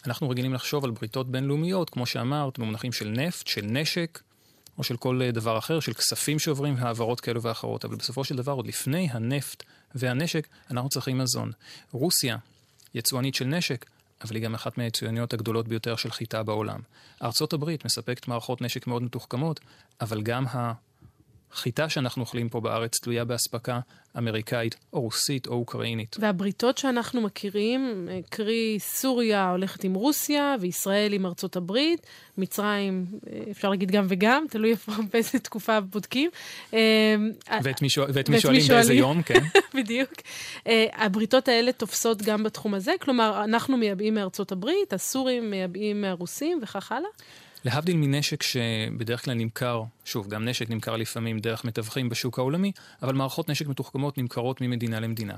אנחנו 0.06 0.30
רגילים 0.30 0.54
לחשוב 0.54 0.86
על 0.86 0.92
בריתות 0.92 1.32
בינלאומיות, 1.32 1.90
כמו 1.90 2.06
שאמרת, 2.06 2.60
במונחים 2.60 2.92
של 2.92 3.10
נפט, 3.10 3.48
של 3.48 3.66
נשק, 3.66 4.20
או 4.78 4.84
של 4.84 4.98
כל 4.98 5.22
אה, 5.22 5.32
דבר 5.32 5.58
אחר, 5.58 5.80
של 5.80 5.94
כספים 5.94 6.40
שעוברים 6.40 6.76
והעברות 6.78 7.22
כאלו 7.22 7.42
ואחרות. 7.42 7.86
אבל 7.86 7.96
בסופו 7.96 8.24
של 8.24 8.36
דבר, 8.36 8.52
עוד 8.52 8.68
לפני 8.68 9.08
הנפט 9.12 9.64
והנשק, 9.96 10.48
אנחנו 10.72 10.90
צריכים 10.90 11.18
מזון. 11.18 11.52
רוסיה, 11.92 12.38
יצואנית 12.94 13.36
של 13.36 13.46
נשק, 13.46 13.86
אבל 14.24 14.36
היא 14.36 14.44
גם 14.44 14.54
אחת 14.54 14.78
מהיצואניות 14.78 15.34
הגדולות 15.34 15.68
ביותר 15.68 15.96
של 15.96 16.12
חיטה 16.12 16.44
בעולם. 16.44 16.80
ארצות 17.24 17.54
הברית 17.54 17.86
מספקת 17.86 18.28
מערכות 18.28 18.62
נשק 18.62 18.88
מאוד 18.88 19.04
מתוחכמות, 19.04 19.60
אבל 20.02 20.22
גם 20.22 20.46
החיטה 21.58 21.90
שאנחנו 21.90 22.22
אוכלים 22.22 22.50
פה 22.50 22.62
בארץ 22.62 23.00
תלויה 23.00 23.26
באספקה 23.26 23.80
אמריקאית, 24.18 24.76
או 24.94 25.02
רוסית, 25.02 25.48
או 25.48 25.54
אוקראינית. 25.54 26.16
והבריתות 26.20 26.78
שאנחנו 26.78 27.22
מכירים, 27.22 28.10
קרי 28.30 28.78
סוריה 28.80 29.50
הולכת 29.50 29.84
עם 29.84 29.94
רוסיה, 29.94 30.56
וישראל 30.60 31.14
עם 31.14 31.26
ארצות 31.26 31.56
הברית, 31.56 32.08
מצרים, 32.38 33.06
אפשר 33.52 33.70
להגיד 33.70 33.92
גם 33.92 34.06
וגם, 34.10 34.46
תלוי 34.50 34.72
איפה, 34.72 34.92
באיזה 35.14 35.40
תקופה 35.40 35.80
בודקים. 35.80 36.30
אה, 36.74 37.16
ואת 37.64 37.82
מי, 37.82 37.88
ואת 38.14 38.30
מי 38.30 38.40
שואלים 38.40 38.62
באיזה 38.68 38.94
יום, 38.94 39.22
כן. 39.22 39.44
בדיוק. 39.78 40.12
אה, 40.68 40.86
הבריתות 40.94 41.48
האלה 41.48 41.72
תופסות 41.72 42.22
גם 42.22 42.44
בתחום 42.44 42.74
הזה, 42.74 42.92
כלומר, 43.02 43.44
אנחנו 43.44 43.78
מייבאים 43.78 44.14
מארצות 44.14 44.52
הברית, 44.52 44.94
הסורים 44.94 45.50
מייבאים 45.50 46.02
מהרוסים 46.02 46.60
וכך 46.64 46.92
הלאה. 46.92 47.10
להבדיל 47.68 47.98
מנשק 47.98 48.44
שבדרך 48.44 49.26
כלל 49.26 49.34
נמכר, 49.34 49.84
שוב, 50.06 50.28
גם 50.28 50.46
נשק 50.46 50.70
נמכר 50.70 50.96
לפעמים 50.96 51.40
דרך 51.40 51.66
מתווכים 51.66 52.10
בשוק 52.10 52.40
העולמי, 52.40 52.72
אבל 53.02 53.14
מערכות 53.14 53.50
נשק 53.50 53.68
מתוחכמות 53.68 54.18
נמכרות 54.18 54.62
ממדינה 54.62 55.00
למדינה. 55.00 55.36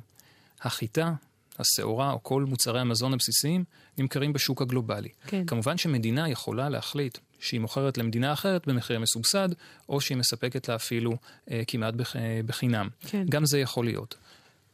החיטה, 0.62 1.13
השעורה 1.59 2.12
או 2.12 2.24
כל 2.24 2.43
מוצרי 2.43 2.79
המזון 2.79 3.13
הבסיסיים 3.13 3.63
נמכרים 3.98 4.33
בשוק 4.33 4.62
הגלובלי. 4.62 5.09
כן. 5.27 5.45
כמובן 5.45 5.77
שמדינה 5.77 6.29
יכולה 6.29 6.69
להחליט 6.69 7.17
שהיא 7.39 7.59
מוכרת 7.59 7.98
למדינה 7.98 8.33
אחרת 8.33 8.67
במחיר 8.67 9.00
מסובסד, 9.00 9.50
או 9.89 10.01
שהיא 10.01 10.17
מספקת 10.17 10.69
לה 10.69 10.75
אפילו 10.75 11.17
אה, 11.51 11.62
כמעט 11.67 11.93
בח, 11.93 12.15
אה, 12.15 12.39
בחינם. 12.45 12.89
כן. 13.01 13.25
גם 13.29 13.45
זה 13.45 13.59
יכול 13.59 13.86
להיות. 13.86 14.15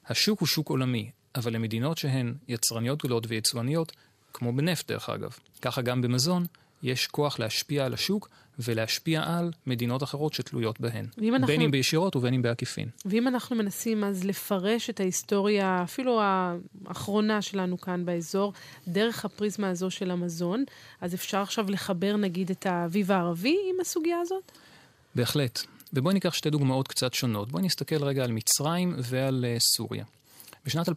השוק 0.07 0.39
הוא 0.39 0.47
שוק 0.47 0.69
עולמי, 0.69 1.11
אבל 1.35 1.53
למדינות 1.53 1.97
שהן 1.97 2.33
יצרניות 2.47 2.99
גדולות 2.99 3.25
ויצואניות, 3.27 3.91
כמו 4.33 4.53
בנפט 4.53 4.91
דרך 4.91 5.09
אגב, 5.09 5.31
ככה 5.61 5.81
גם 5.81 6.01
במזון, 6.01 6.45
יש 6.83 7.07
כוח 7.07 7.39
להשפיע 7.39 7.85
על 7.85 7.93
השוק 7.93 8.29
ולהשפיע 8.59 9.23
על 9.25 9.51
מדינות 9.67 10.03
אחרות 10.03 10.33
שתלויות 10.33 10.79
בהן. 10.79 11.05
אנחנו... 11.17 11.47
בין 11.47 11.61
אם 11.61 11.71
בישירות 11.71 12.15
ובין 12.15 12.33
אם 12.33 12.41
בעקיפין. 12.41 12.89
ואם 13.05 13.27
אנחנו 13.27 13.55
מנסים 13.55 14.03
אז 14.03 14.23
לפרש 14.23 14.89
את 14.89 14.99
ההיסטוריה, 14.99 15.83
אפילו 15.83 16.21
האחרונה 16.85 17.41
שלנו 17.41 17.81
כאן 17.81 18.05
באזור, 18.05 18.53
דרך 18.87 19.25
הפריזמה 19.25 19.69
הזו 19.69 19.91
של 19.91 20.11
המזון, 20.11 20.63
אז 21.01 21.13
אפשר 21.13 21.41
עכשיו 21.41 21.71
לחבר 21.71 22.15
נגיד 22.17 22.49
את 22.49 22.65
האביב 22.65 23.11
הערבי 23.11 23.57
עם 23.69 23.79
הסוגיה 23.81 24.17
הזאת? 24.21 24.51
בהחלט. 25.15 25.59
ובואי 25.93 26.13
ניקח 26.13 26.33
שתי 26.33 26.49
דוגמאות 26.49 26.87
קצת 26.87 27.13
שונות. 27.13 27.51
בואי 27.51 27.63
נסתכל 27.63 28.03
רגע 28.03 28.23
על 28.23 28.31
מצרים 28.31 28.95
ועל 28.97 29.45
uh, 29.57 29.59
סוריה. 29.75 30.03
בשנת 30.65 30.89
2009-2010, 30.89 30.91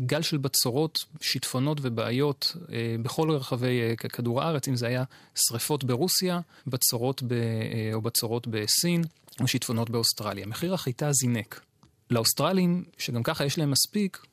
גל 0.00 0.22
של 0.22 0.36
בצורות, 0.36 1.04
שיטפונות 1.20 1.78
ובעיות 1.82 2.56
אה, 2.72 2.96
בכל 3.02 3.30
רחבי 3.30 3.80
אה, 3.80 3.96
כדור 3.96 4.42
הארץ, 4.42 4.68
אם 4.68 4.76
זה 4.76 4.86
היה 4.86 5.04
שריפות 5.34 5.84
ברוסיה, 5.84 6.40
בצורות 6.66 7.22
ב, 7.22 7.32
אה, 7.32 7.90
או 7.94 8.00
בצורות 8.00 8.46
בסין, 8.46 9.02
או 9.40 9.48
שיטפונות 9.48 9.90
באוסטרליה. 9.90 10.46
מחיר 10.46 10.74
החיטה 10.74 11.12
זינק. 11.12 11.60
לאוסטרלים, 12.10 12.84
שגם 12.98 13.22
ככה 13.22 13.44
יש 13.44 13.58
להם 13.58 13.70
מספיק, 13.70 14.26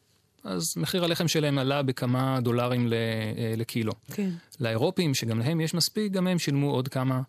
אז 0.44 0.64
מחיר 0.78 1.04
הלחם 1.04 1.28
שלהם 1.28 1.58
עלה 1.58 1.84
בכמה 1.84 2.40
דולרים 2.42 2.94
אה, 2.94 3.54
לקילו. 3.58 3.94
כן. 4.14 4.30
לאירופים, 4.60 5.14
שגם 5.14 5.40
להם 5.40 5.62
יש 5.62 5.74
מספיק, 5.74 6.12
גם 6.12 6.28
הם 6.28 6.40
שילמו 6.40 6.72
עוד 6.72 6.88
כמה 6.88 7.22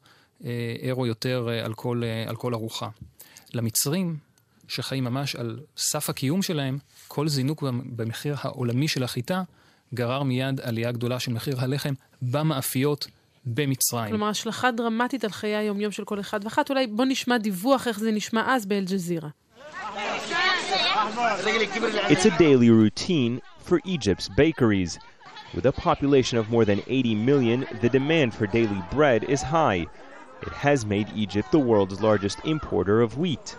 אה, 0.45 0.75
אירו 0.83 1.07
יותר 1.07 1.49
אה, 1.51 1.65
על 1.65 1.75
כל, 1.75 2.03
על 2.27 2.37
כל 2.37 2.55
ארוחה. 2.55 2.89
למצרים, 3.55 4.17
שחיים 4.69 5.05
ממש 5.05 5.37
על 5.37 5.61
סף 5.77 6.11
הקיום 6.11 6.43
שלהם, 6.43 6.79
כל 7.09 7.29
זינוק 7.29 7.63
במחיר 7.97 8.37
העולמי 8.41 8.89
של 8.89 9.03
החיטה 9.03 9.43
גרר 9.95 10.23
מיד 10.23 10.61
עלייה 10.61 10.93
גדולה 10.93 11.21
של 11.21 11.33
מחיר 11.33 11.61
הלחם 11.61 11.95
במאפיות 12.23 13.07
במצרים. 13.45 14.11
כלומר, 14.11 14.27
השלכה 14.27 14.71
דרמטית 14.71 15.25
על 15.25 15.31
חיי 15.31 15.57
היום-יום 15.57 15.93
של 15.93 16.05
כל 16.05 16.21
אחד 16.21 16.41
ואחת. 16.45 16.71
אולי 16.71 16.87
בוא 16.87 17.05
נשמע 17.05 17.39
דיווח 17.39 17.89
איך 17.89 17.99
זה 17.99 18.11
נשמע 18.13 18.55
אז 18.55 18.67
באל-ג'זירה. 18.67 19.29
It's 22.15 22.27
a 22.27 22.35
daily 22.39 22.71
routine 22.71 23.41
for 23.67 23.79
Egypt's 23.85 24.29
bakeries. 24.29 24.99
With 25.55 25.67
a 25.67 25.73
population 25.73 26.37
of 26.39 26.51
more 26.51 26.65
than 26.65 26.81
80 26.87 27.15
million, 27.15 27.67
the 27.83 27.89
demand 27.89 28.35
for 28.35 28.47
daily 28.47 28.83
bread 28.91 29.25
is 29.25 29.43
high. 29.43 29.87
It 30.43 30.53
has 30.67 30.85
made 30.85 31.07
Egypt 31.15 31.49
the 31.53 31.59
world's 31.59 32.01
largest 32.01 32.39
importer 32.45 33.01
of 33.01 33.19
wheat. 33.19 33.57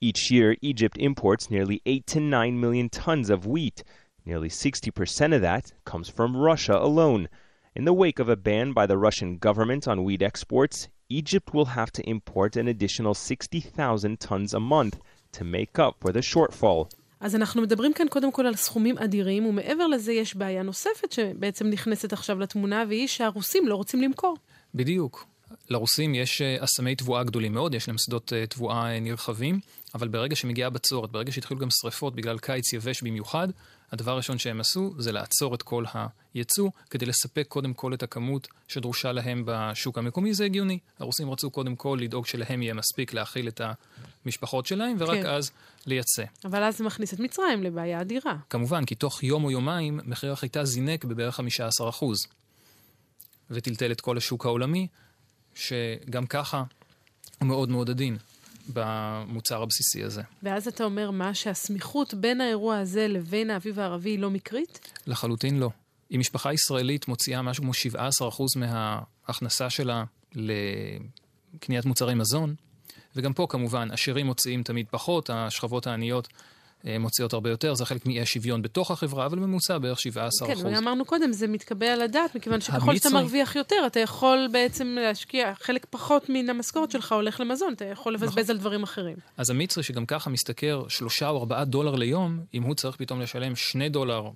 Each 0.00 0.30
year, 0.30 0.56
Egypt 0.60 0.96
imports 0.98 1.50
nearly 1.50 1.80
8 1.86 2.06
to 2.08 2.20
9 2.20 2.60
million 2.60 2.88
tons 2.88 3.30
of 3.30 3.46
wheat. 3.46 3.82
Nearly 4.24 4.48
60% 4.48 5.34
of 5.34 5.40
that 5.40 5.72
comes 5.84 6.08
from 6.08 6.36
Russia 6.36 6.76
alone. 6.76 7.28
In 7.74 7.84
the 7.84 7.94
wake 7.94 8.18
of 8.18 8.28
a 8.28 8.36
ban 8.36 8.72
by 8.72 8.86
the 8.86 8.98
Russian 8.98 9.38
government 9.38 9.86
on 9.88 10.04
wheat 10.04 10.22
exports, 10.22 10.88
Egypt 11.08 11.54
will 11.54 11.66
have 11.66 11.90
to 11.92 12.02
import 12.08 12.56
an 12.56 12.68
additional 12.68 13.14
60,000 13.14 14.18
tons 14.18 14.54
a 14.54 14.60
month 14.60 14.98
to 15.32 15.44
make 15.44 15.78
up 15.78 15.96
for 16.00 16.12
the 16.12 16.22
shortfall. 16.22 16.88
אז 17.20 17.34
אנחנו 17.36 17.62
מדברים 17.62 17.92
כאן 17.92 18.08
קודם 18.08 18.32
כל 18.32 18.46
על 18.46 18.54
סכומים 18.54 18.98
אדירים, 18.98 19.46
ומעבר 19.46 19.86
לזה 19.86 20.12
יש 20.12 20.36
בעיה 20.36 20.62
נוספת 20.62 21.12
שבעצם 21.12 21.66
נכנסת 21.66 22.12
עכשיו 22.12 22.38
לתמונה, 22.38 22.84
והיא 22.88 23.06
שהרוסים 23.06 23.68
לא 23.68 23.74
רוצים 23.74 24.02
למכור. 24.02 24.36
בדיוק. 24.74 25.26
לרוסים 25.69 26.15
יש 26.15 26.41
אה, 26.41 26.63
אסמי 26.63 26.95
תבואה 26.95 27.23
גדולים 27.23 27.53
מאוד, 27.53 27.75
יש 27.75 27.87
להם 27.87 27.97
שדות 27.97 28.33
אה, 28.33 28.47
תבואה 28.47 28.93
אה, 28.93 28.99
נרחבים, 28.99 29.59
אבל 29.95 30.07
ברגע 30.07 30.35
שמגיעה 30.35 30.69
בצורת, 30.69 31.11
ברגע 31.11 31.31
שהתחילו 31.31 31.59
גם 31.59 31.69
שריפות 31.69 32.15
בגלל 32.15 32.39
קיץ 32.39 32.73
יבש 32.73 33.01
במיוחד, 33.01 33.47
הדבר 33.91 34.11
הראשון 34.11 34.37
שהם 34.37 34.59
עשו 34.59 34.93
זה 34.97 35.11
לעצור 35.11 35.55
את 35.55 35.61
כל 35.61 35.83
הייצוא, 36.33 36.69
כדי 36.89 37.05
לספק 37.05 37.45
קודם 37.47 37.73
כל 37.73 37.93
את 37.93 38.03
הכמות 38.03 38.47
שדרושה 38.67 39.11
להם 39.11 39.43
בשוק 39.45 39.97
המקומי. 39.97 40.33
זה 40.33 40.45
הגיוני. 40.45 40.79
הרוסים 40.99 41.31
רצו 41.31 41.51
קודם 41.51 41.75
כל 41.75 41.99
לדאוג 42.01 42.25
שלהם 42.25 42.61
יהיה 42.61 42.73
מספיק 42.73 43.13
להאכיל 43.13 43.47
את 43.47 43.61
המשפחות 44.25 44.65
שלהם, 44.65 44.95
ורק 44.99 45.17
כן. 45.17 45.25
אז 45.25 45.51
לייצא. 45.85 46.23
אבל 46.45 46.63
אז 46.63 46.77
זה 46.77 46.83
מכניס 46.83 47.13
את 47.13 47.19
מצרים 47.19 47.63
לבעיה 47.63 48.01
אדירה. 48.01 48.35
כמובן, 48.49 48.85
כי 48.85 48.95
תוך 48.95 49.23
יום 49.23 49.43
או 49.43 49.51
יומיים 49.51 49.99
מחיר 50.03 50.31
החיטה 50.31 50.65
זינק 50.65 51.05
בבערך 51.05 51.39
15%, 51.39 51.43
וטלטל 53.49 53.91
את 53.91 54.01
כל 54.01 54.17
השוק 54.17 54.45
העולמי, 54.45 54.87
שגם 55.55 56.25
ככה 56.25 56.63
הוא 57.39 57.47
מאוד 57.47 57.69
מאוד 57.69 57.89
עדין 57.89 58.17
במוצר 58.73 59.61
הבסיסי 59.61 60.03
הזה. 60.03 60.21
ואז 60.43 60.67
אתה 60.67 60.83
אומר 60.83 61.11
מה, 61.11 61.33
שהסמיכות 61.33 62.13
בין 62.13 62.41
האירוע 62.41 62.77
הזה 62.77 63.07
לבין 63.07 63.49
האביב 63.49 63.79
הערבי 63.79 64.09
היא 64.09 64.19
לא 64.19 64.29
מקרית? 64.29 64.79
לחלוטין 65.07 65.59
לא. 65.59 65.69
אם 66.15 66.19
משפחה 66.19 66.53
ישראלית 66.53 67.07
מוציאה 67.07 67.41
משהו 67.41 67.63
כמו 67.63 67.71
17% 68.55 68.59
מההכנסה 68.59 69.69
שלה 69.69 70.03
לקניית 70.35 71.85
מוצרי 71.85 72.15
מזון, 72.15 72.55
וגם 73.15 73.33
פה 73.33 73.47
כמובן, 73.49 73.91
עשירים 73.91 74.25
מוציאים 74.25 74.63
תמיד 74.63 74.85
פחות, 74.91 75.29
השכבות 75.29 75.87
העניות 75.87 76.27
מוציאות 76.99 77.33
הרבה 77.33 77.49
יותר, 77.49 77.73
זה 77.73 77.85
חלק 77.85 78.05
מאי 78.05 78.21
השוויון 78.21 78.61
בתוך 78.61 78.91
החברה, 78.91 79.25
אבל 79.25 79.39
ממוצע 79.39 79.77
בערך 79.77 79.99
17 79.99 80.47
כן, 80.47 80.65
ואמרנו 80.65 81.05
קודם, 81.05 81.33
זה 81.33 81.47
מתקבל 81.47 81.85
על 81.85 82.01
הדעת, 82.01 82.35
מכיוון 82.35 82.61
שככל 82.61 82.95
שאתה 82.95 83.09
מרוויח 83.09 83.55
יותר, 83.55 83.75
אתה 83.87 83.99
יכול 83.99 84.49
בעצם 84.51 84.97
להשקיע, 85.01 85.53
חלק 85.55 85.85
פחות 85.89 86.29
מן 86.29 86.49
המשכורת 86.49 86.91
שלך 86.91 87.11
הולך 87.11 87.39
למזון, 87.39 87.73
אתה 87.73 87.85
יכול 87.85 88.13
לבזבז 88.13 88.37
נכון. 88.37 88.55
על 88.55 88.57
דברים 88.57 88.83
אחרים. 88.83 89.15
אז 89.37 89.49
המצרי, 89.49 89.83
שגם 89.83 90.05
ככה 90.05 90.29
משתכר 90.29 90.83
3 90.87 91.23
או 91.23 91.39
4 91.39 91.63
דולר 91.63 91.95
ליום, 91.95 92.39
אם 92.53 92.63
הוא 92.63 92.75
צריך 92.75 92.95
פתאום 92.95 93.21
לשלם 93.21 93.55
2 93.55 93.91
דולר 93.91 94.29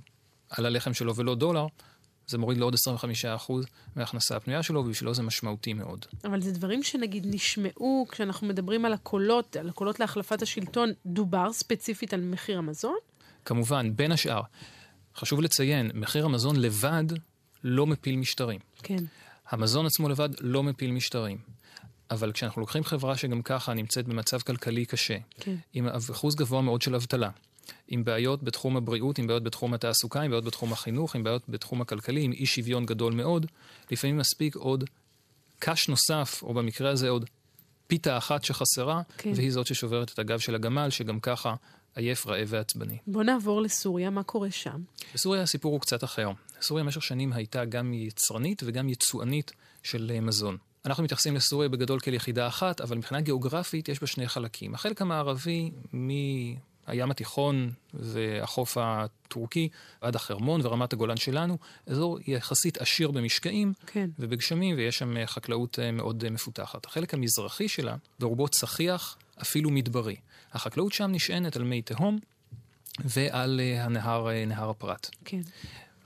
על 0.49 0.65
הלחם 0.65 0.93
שלו 0.93 1.15
ולא 1.15 1.35
דולר, 1.35 1.65
זה 2.27 2.37
מוריד 2.37 2.57
לעוד 2.57 2.75
25% 3.47 3.51
מההכנסה 3.95 4.35
הפנויה 4.35 4.63
שלו, 4.63 4.79
ובשבילו 4.79 5.13
זה 5.13 5.23
משמעותי 5.23 5.73
מאוד. 5.73 6.05
אבל 6.25 6.41
זה 6.41 6.51
דברים 6.51 6.83
שנגיד 6.83 7.25
נשמעו 7.29 8.05
כשאנחנו 8.09 8.47
מדברים 8.47 8.85
על 8.85 8.93
הקולות, 8.93 9.55
על 9.55 9.69
הקולות 9.69 9.99
להחלפת 9.99 10.41
השלטון, 10.41 10.91
דובר 11.05 11.53
ספציפית 11.53 12.13
על 12.13 12.21
מחיר 12.21 12.57
המזון? 12.57 12.95
כמובן, 13.45 13.95
בין 13.95 14.11
השאר. 14.11 14.41
חשוב 15.15 15.41
לציין, 15.41 15.91
מחיר 15.93 16.25
המזון 16.25 16.55
לבד 16.55 17.03
לא 17.63 17.87
מפיל 17.87 18.15
משטרים. 18.15 18.59
כן. 18.83 19.03
המזון 19.49 19.85
עצמו 19.85 20.09
לבד 20.09 20.29
לא 20.41 20.63
מפיל 20.63 20.91
משטרים. 20.91 21.37
אבל 22.11 22.31
כשאנחנו 22.31 22.61
לוקחים 22.61 22.83
חברה 22.83 23.17
שגם 23.17 23.41
ככה 23.41 23.73
נמצאת 23.73 24.07
במצב 24.07 24.39
כלכלי 24.39 24.85
קשה, 24.85 25.17
כן. 25.39 25.55
עם 25.73 25.87
אחוז 25.87 26.35
גבוה 26.35 26.61
מאוד 26.61 26.81
של 26.81 26.95
אבטלה, 26.95 27.29
עם 27.87 28.03
בעיות 28.03 28.43
בתחום 28.43 28.77
הבריאות, 28.77 29.17
עם 29.17 29.27
בעיות 29.27 29.43
בתחום 29.43 29.73
התעסוקה, 29.73 30.21
עם 30.21 30.31
בעיות 30.31 30.45
בתחום 30.45 30.73
החינוך, 30.73 31.15
עם 31.15 31.23
בעיות 31.23 31.41
בתחום 31.49 31.81
הכלכלי, 31.81 32.21
עם 32.21 32.31
אי 32.31 32.45
שוויון 32.45 32.85
גדול 32.85 33.13
מאוד. 33.13 33.45
לפעמים 33.91 34.17
מספיק 34.17 34.55
עוד 34.55 34.83
קש 35.59 35.89
נוסף, 35.89 36.43
או 36.43 36.53
במקרה 36.53 36.89
הזה 36.89 37.09
עוד 37.09 37.25
פיתה 37.87 38.17
אחת 38.17 38.43
שחסרה, 38.43 39.01
כן. 39.17 39.31
והיא 39.35 39.51
זאת 39.51 39.67
ששוברת 39.67 40.11
את 40.13 40.19
הגב 40.19 40.39
של 40.39 40.55
הגמל, 40.55 40.89
שגם 40.89 41.19
ככה 41.19 41.55
עייף, 41.95 42.27
רעב 42.27 42.47
ועצבני. 42.47 42.97
בוא 43.07 43.23
נעבור 43.23 43.61
לסוריה, 43.61 44.09
מה 44.09 44.23
קורה 44.23 44.51
שם? 44.51 44.81
בסוריה 45.13 45.41
הסיפור 45.41 45.73
הוא 45.73 45.81
קצת 45.81 46.03
אחר. 46.03 46.31
סוריה 46.61 46.83
במשך 46.83 47.03
שנים 47.03 47.33
הייתה 47.33 47.65
גם 47.65 47.93
יצרנית 47.93 48.61
וגם 48.65 48.89
יצואנית 48.89 49.51
של 49.83 50.11
אה, 50.15 50.21
מזון. 50.21 50.57
אנחנו 50.85 51.03
מתייחסים 51.03 51.35
לסוריה 51.35 51.69
בגדול 51.69 51.99
כאל 51.99 52.13
יחידה 52.13 52.47
אחת, 52.47 52.81
אבל 52.81 52.97
מבחינה 52.97 53.21
גיאוגרפית 53.21 53.89
יש 53.89 53.99
בה 53.99 54.07
שני 54.07 54.27
חלקים. 54.27 54.75
החלק 54.75 55.01
המערבי, 55.01 55.71
הים 56.87 57.11
התיכון 57.11 57.71
והחוף 57.93 58.77
הטורקי 58.81 59.69
עד 60.01 60.15
החרמון 60.15 60.61
ורמת 60.63 60.93
הגולן 60.93 61.17
שלנו, 61.17 61.57
אזור 61.87 62.19
יחסית 62.27 62.77
עשיר 62.77 63.11
במשקעים 63.11 63.73
כן. 63.87 64.09
ובגשמים, 64.19 64.75
ויש 64.75 64.97
שם 64.97 65.25
חקלאות 65.25 65.79
אה, 65.79 65.91
מאוד 65.91 66.23
אה, 66.23 66.29
מפותחת. 66.29 66.85
החלק 66.85 67.13
המזרחי 67.13 67.67
שלה, 67.67 67.95
ברובו 68.19 68.47
צחיח, 68.47 69.17
אפילו 69.41 69.69
מדברי. 69.69 70.15
החקלאות 70.53 70.93
שם 70.93 71.11
נשענת 71.11 71.55
על 71.55 71.63
מי 71.63 71.81
תהום 71.81 72.19
ועל 72.99 73.59
אה, 73.63 73.85
הנהר, 73.85 74.27
נהר 74.47 74.69
הפרת. 74.69 75.09
כן. 75.25 75.41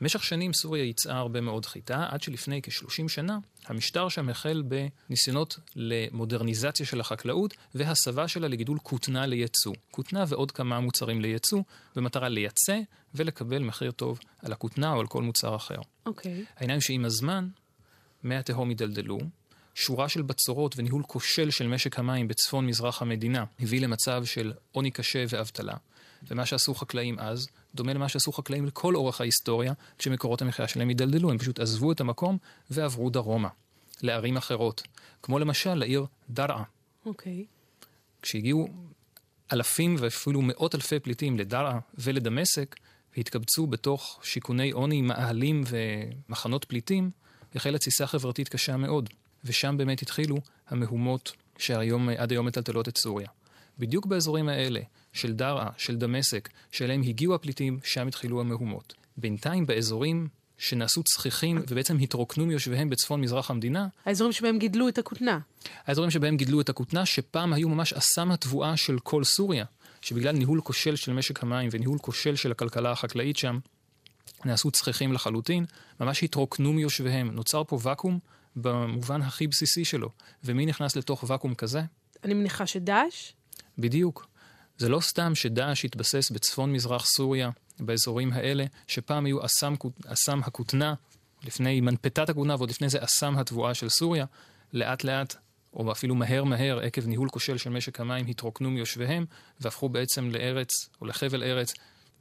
במשך 0.02 0.24
שנים 0.24 0.54
סוריה 0.54 0.84
ייצאה 0.84 1.18
הרבה 1.18 1.42
מאוד 1.42 1.66
חיטה, 1.66 2.06
עד 2.10 2.22
שלפני 2.22 2.62
כ-30 2.62 3.08
שנה 3.08 3.38
המשטר 3.66 4.10
שם 4.10 4.30
החל 4.30 4.64
בניסיונות 5.10 5.60
למודרניזציה 5.76 6.86
של 6.86 7.00
החקלאות 7.00 7.54
והסבה 7.76 8.28
שלה 8.28 8.48
לגידול 8.48 8.78
כותנה 8.84 9.26
לייצוא. 9.26 9.74
כותנה 9.92 10.26
ועוד 10.28 10.52
כמה 10.52 10.80
מוצרים 10.80 11.22
לייצוא, 11.22 11.62
במטרה 11.96 12.30
לייצא 12.30 12.80
ולקבל 13.16 13.64
מחיר 13.64 13.92
טוב 13.92 14.20
על 14.40 14.52
הכותנה 14.52 14.94
או 14.94 15.00
על 15.00 15.08
כל 15.08 15.22
מוצר 15.24 15.56
אחר. 15.56 15.80
אוקיי. 16.06 16.44
Okay. 16.44 16.54
העניין 16.58 16.80
שעם 16.80 17.06
הזמן, 17.06 17.48
מי 18.24 18.36
התהום 18.36 18.70
הידלדלו, 18.70 19.20
שורה 19.76 20.10
של 20.10 20.22
בצורות 20.22 20.76
וניהול 20.78 21.04
כושל 21.04 21.50
של 21.50 21.68
משק 21.68 22.00
המים 22.00 22.28
בצפון 22.28 22.66
מזרח 22.68 23.02
המדינה 23.02 23.46
הביא 23.60 23.82
למצב 23.82 24.26
של 24.26 24.54
עוני 24.72 24.92
קשה 24.92 25.26
ואבטלה. 25.30 25.76
ומה 26.28 26.46
שעשו 26.46 26.74
חקלאים 26.74 27.20
אז, 27.20 27.48
דומה 27.76 27.94
למה 27.94 28.10
שעשו 28.10 28.32
חקלאים 28.32 28.66
לכל 28.66 28.96
אורך 28.96 29.22
ההיסטוריה, 29.22 29.74
כשמקורות 29.98 30.42
המחיה 30.42 30.68
שלהם 30.68 30.90
הידלדלו. 30.90 31.32
הם 31.32 31.38
פשוט 31.38 31.60
עזבו 31.60 31.92
את 31.92 32.02
המקום 32.02 32.38
ועברו 32.72 33.10
דרומה, 33.10 33.50
לערים 34.02 34.38
אחרות. 34.38 34.82
כמו 35.24 35.40
למשל 35.40 35.74
לעיר 35.74 36.06
דרעה. 36.30 36.64
אוקיי. 37.06 37.46
Okay. 37.46 37.60
כשהגיעו 38.22 38.68
אלפים 39.54 39.96
ואפילו 40.00 40.42
מאות 40.42 40.76
אלפי 40.76 41.00
פליטים 41.00 41.38
לדרעה 41.38 41.80
ולדמשק, 41.98 42.76
והתקבצו 43.18 43.68
בתוך 43.68 44.20
שיכוני 44.24 44.72
עוני, 44.72 45.02
מאהלים 45.02 45.64
ומחנות 45.68 46.66
פליטים, 46.66 47.12
החלה 47.56 47.78
תסיסה 47.78 48.08
חברתית 48.08 48.50
קשה 48.50 48.78
מאוד, 48.78 49.10
ושם 49.44 49.78
באמת 49.78 50.02
התחילו 50.02 50.38
המהומות 50.68 51.32
שהיום, 51.58 52.10
עד 52.10 52.32
היום 52.32 52.46
מטלטלות 52.46 52.88
את 52.88 52.98
סוריה. 52.98 53.28
בדיוק 53.80 54.06
באזורים 54.06 54.50
האלה, 54.50 54.80
של 55.14 55.34
דרעה, 55.34 55.70
של 55.78 55.96
דמשק, 55.98 56.50
שאליהם 56.72 57.02
הגיעו 57.02 57.36
הפליטים, 57.36 57.80
שם 57.84 58.08
התחילו 58.08 58.42
המהומות. 58.42 58.94
בינתיים 59.18 59.66
באזורים 59.66 60.28
שנעשו 60.58 61.04
צחיחים 61.04 61.62
ובעצם 61.68 61.98
התרוקנו 61.98 62.46
מיושביהם 62.46 62.90
בצפון 62.90 63.22
מזרח 63.22 63.52
המדינה. 63.52 63.88
האזורים 64.06 64.34
שבהם 64.34 64.60
גידלו 64.60 64.90
את 64.90 64.98
הכותנה. 64.98 65.40
האזורים 65.86 66.12
שבהם 66.12 66.38
גידלו 66.38 66.62
את 66.62 66.70
הכותנה, 66.70 67.06
שפעם 67.06 67.54
היו 67.54 67.70
ממש 67.70 67.94
אסם 67.94 68.32
התבואה 68.32 68.78
של 68.78 69.00
כל 69.00 69.24
סוריה, 69.24 69.66
שבגלל 70.02 70.36
ניהול 70.36 70.62
כושל 70.62 70.96
של 70.96 71.14
משק 71.14 71.44
המים 71.44 71.70
וניהול 71.72 71.98
כושל 71.98 72.36
של 72.36 72.52
הכלכלה 72.52 72.92
החקלאית 72.92 73.38
שם, 73.38 73.60
נעשו 74.46 74.72
צחיחים 74.72 75.14
לחלוטין, 75.14 75.66
ממש 76.00 76.24
התרוקנו 76.24 76.74
מיושביהם. 76.74 77.32
נוצר 77.32 77.64
פה 77.64 77.80
ואקום 77.82 78.20
במובן 78.56 79.22
הכי 79.22 79.48
בסיסי 79.48 79.86
שלו. 79.86 80.10
ומי 80.44 80.66
נכנס 80.66 80.96
לתוך 80.96 81.24
ואקום 81.28 81.56
כזה? 81.56 81.82
אני 82.24 82.34
מניחה 82.34 82.68
שדאעש? 82.68 83.32
בדיוק. 83.80 84.28
זה 84.78 84.90
לא 84.90 85.00
סתם 85.00 85.36
שדאעש 85.36 85.86
התבסס 85.86 86.32
בצפון 86.32 86.74
מזרח 86.74 87.06
סוריה, 87.06 87.50
באזורים 87.80 88.34
האלה, 88.34 88.66
שפעם 88.88 89.26
היו 89.26 89.46
אסם, 89.46 89.74
אסם 90.08 90.40
הכותנה, 90.44 90.94
לפני 91.44 91.82
מנפתת 91.82 92.30
הכותנה 92.30 92.56
ועוד 92.56 92.70
לפני 92.70 92.90
זה 92.90 93.04
אסם 93.04 93.38
התבואה 93.38 93.74
של 93.74 93.90
סוריה, 93.90 94.26
לאט 94.74 95.04
לאט, 95.04 95.36
או 95.74 95.92
אפילו 95.92 96.16
מהר 96.16 96.44
מהר, 96.44 96.80
עקב 96.80 97.08
ניהול 97.08 97.30
כושל 97.30 97.58
של 97.58 97.70
משק 97.70 98.00
המים, 98.00 98.28
התרוקנו 98.28 98.72
מיושביהם, 98.72 99.26
והפכו 99.60 99.90
בעצם 99.90 100.30
לארץ, 100.30 100.70
או 101.02 101.08
לחבל 101.08 101.44
ארץ, 101.44 101.74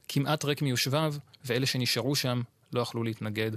כמעט 0.07 0.45
ריק 0.45 0.61
מיושביו, 0.61 1.15
ואלה 1.45 1.65
שנשארו 1.65 2.15
שם 2.15 2.41
לא 2.73 2.81
יכלו 2.81 3.03
להתנגד 3.03 3.51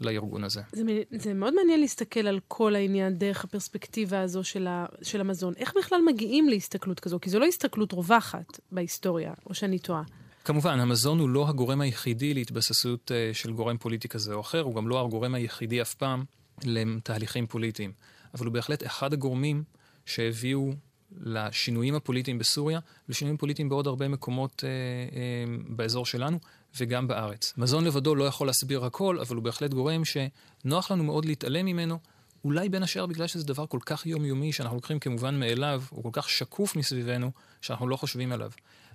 לארגון 0.00 0.44
הזה. 0.44 0.60
זה, 0.72 0.82
זה 1.10 1.34
מאוד 1.34 1.54
מעניין 1.54 1.80
להסתכל 1.80 2.26
על 2.26 2.40
כל 2.48 2.74
העניין 2.74 3.18
דרך 3.18 3.44
הפרספקטיבה 3.44 4.20
הזו 4.20 4.44
של, 4.44 4.66
ה, 4.66 4.86
של 5.02 5.20
המזון. 5.20 5.54
איך 5.56 5.74
בכלל 5.78 6.00
מגיעים 6.06 6.48
להסתכלות 6.48 7.00
כזו? 7.00 7.20
כי 7.20 7.30
זו 7.30 7.38
לא 7.38 7.44
הסתכלות 7.44 7.92
רווחת 7.92 8.60
בהיסטוריה, 8.72 9.32
או 9.46 9.54
שאני 9.54 9.78
טועה. 9.78 10.02
כמובן, 10.44 10.80
המזון 10.80 11.18
הוא 11.18 11.28
לא 11.28 11.48
הגורם 11.48 11.80
היחידי 11.80 12.34
להתבססות 12.34 13.10
uh, 13.10 13.34
של 13.34 13.52
גורם 13.52 13.76
פוליטי 13.76 14.08
כזה 14.08 14.34
או 14.34 14.40
אחר, 14.40 14.60
הוא 14.60 14.74
גם 14.74 14.88
לא 14.88 15.00
הגורם 15.00 15.34
היחידי 15.34 15.82
אף 15.82 15.94
פעם 15.94 16.24
לתהליכים 16.64 17.46
פוליטיים. 17.46 17.92
אבל 18.34 18.46
הוא 18.46 18.52
בהחלט 18.52 18.86
אחד 18.86 19.12
הגורמים 19.12 19.64
שהביאו 20.06 20.72
לשינויים 21.20 21.94
הפוליטיים 21.94 22.38
בסוריה 22.38 22.80
ולשינויים 23.08 23.36
פוליטיים 23.36 23.68
בעוד 23.68 23.86
הרבה 23.86 24.08
מקומות 24.08 24.64
אה, 24.64 24.68
אה, 25.16 25.56
באזור 25.68 26.06
שלנו 26.06 26.38
וגם 26.76 27.08
בארץ. 27.08 27.52
מזון 27.56 27.84
לבדו 27.84 28.14
לא 28.14 28.24
יכול 28.24 28.46
להסביר 28.46 28.84
הכל, 28.84 29.18
אבל 29.20 29.36
הוא 29.36 29.44
בהחלט 29.44 29.74
גורם 29.74 30.02
שנוח 30.04 30.90
לנו 30.90 31.04
מאוד 31.04 31.24
להתעלם 31.24 31.66
ממנו, 31.66 31.98
אולי 32.44 32.68
בין 32.68 32.82
השאר 32.82 33.06
בגלל 33.06 33.26
שזה 33.26 33.44
דבר 33.44 33.66
כל 33.66 33.78
כך 33.86 34.06
יומיומי 34.06 34.52
שאנחנו 34.52 34.76
לוקחים 34.76 34.98
כמובן 34.98 35.40
מאליו, 35.40 35.82
הוא 35.90 36.02
כל 36.02 36.10
כך 36.12 36.28
שקוף 36.28 36.76
מסביבנו, 36.76 37.30
שאנחנו 37.60 37.88
לא 37.88 37.96
חושבים 37.96 38.32
עליו. 38.32 38.50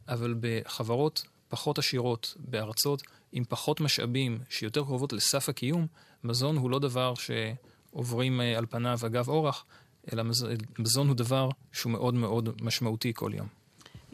אבל 0.07 0.35
בחברות 0.39 1.23
פחות 1.47 1.77
עשירות, 1.77 2.33
בארצות 2.39 3.03
עם 3.31 3.43
פחות 3.49 3.81
משאבים, 3.81 4.39
שיותר 4.49 4.83
קרובות 4.83 5.13
לסף 5.13 5.49
הקיום, 5.49 5.87
מזון 6.23 6.57
הוא 6.57 6.71
לא 6.71 6.79
דבר 6.79 7.13
שעוברים 7.15 8.41
אה, 8.41 8.57
על 8.57 8.65
פניו 8.65 8.99
אגב 9.05 9.29
אורח, 9.29 9.65
אלא 10.13 10.23
מזון 10.79 11.07
הוא 11.07 11.15
דבר 11.15 11.49
שהוא 11.71 11.91
מאוד 11.91 12.13
מאוד 12.13 12.49
משמעותי 12.61 13.11
כל 13.15 13.31
יום. 13.35 13.62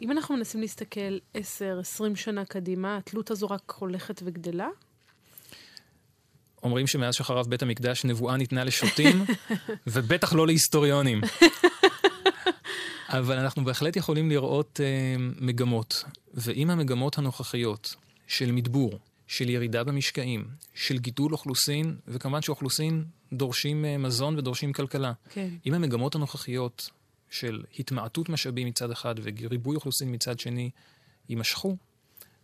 אם 0.00 0.10
אנחנו 0.10 0.36
מנסים 0.36 0.60
להסתכל 0.60 1.18
10-20 1.36 1.38
שנה 2.14 2.44
קדימה, 2.44 2.96
התלות 2.96 3.30
הזו 3.30 3.46
רק 3.46 3.72
הולכת 3.78 4.20
וגדלה? 4.24 4.68
אומרים 6.62 6.86
שמאז 6.86 7.14
שחרב 7.14 7.46
בית 7.46 7.62
המקדש 7.62 8.04
נבואה 8.04 8.36
ניתנה 8.36 8.64
לשוטים, 8.64 9.24
ובטח 9.86 10.32
לא 10.32 10.46
להיסטוריונים. 10.46 11.20
אבל 13.08 13.38
אנחנו 13.38 13.64
בהחלט 13.64 13.96
יכולים 13.96 14.30
לראות 14.30 14.80
uh, 14.80 15.42
מגמות, 15.44 16.04
ואם 16.34 16.70
המגמות 16.70 17.18
הנוכחיות 17.18 17.94
של 18.26 18.52
מדבור, 18.52 18.98
של 19.26 19.50
ירידה 19.50 19.84
במשקעים, 19.84 20.48
של 20.74 20.98
גידול 20.98 21.32
אוכלוסין, 21.32 21.96
וכמובן 22.08 22.42
שאוכלוסין 22.42 23.04
דורשים 23.32 23.84
uh, 23.84 23.98
מזון 23.98 24.38
ודורשים 24.38 24.72
כלכלה. 24.72 25.12
כן. 25.30 25.48
אם 25.66 25.74
המגמות 25.74 26.14
הנוכחיות 26.14 26.90
של 27.30 27.62
התמעטות 27.78 28.28
משאבים 28.28 28.66
מצד 28.66 28.90
אחד 28.90 29.14
וריבוי 29.22 29.76
אוכלוסין 29.76 30.14
מצד 30.14 30.38
שני 30.38 30.70
יימשכו, 31.28 31.76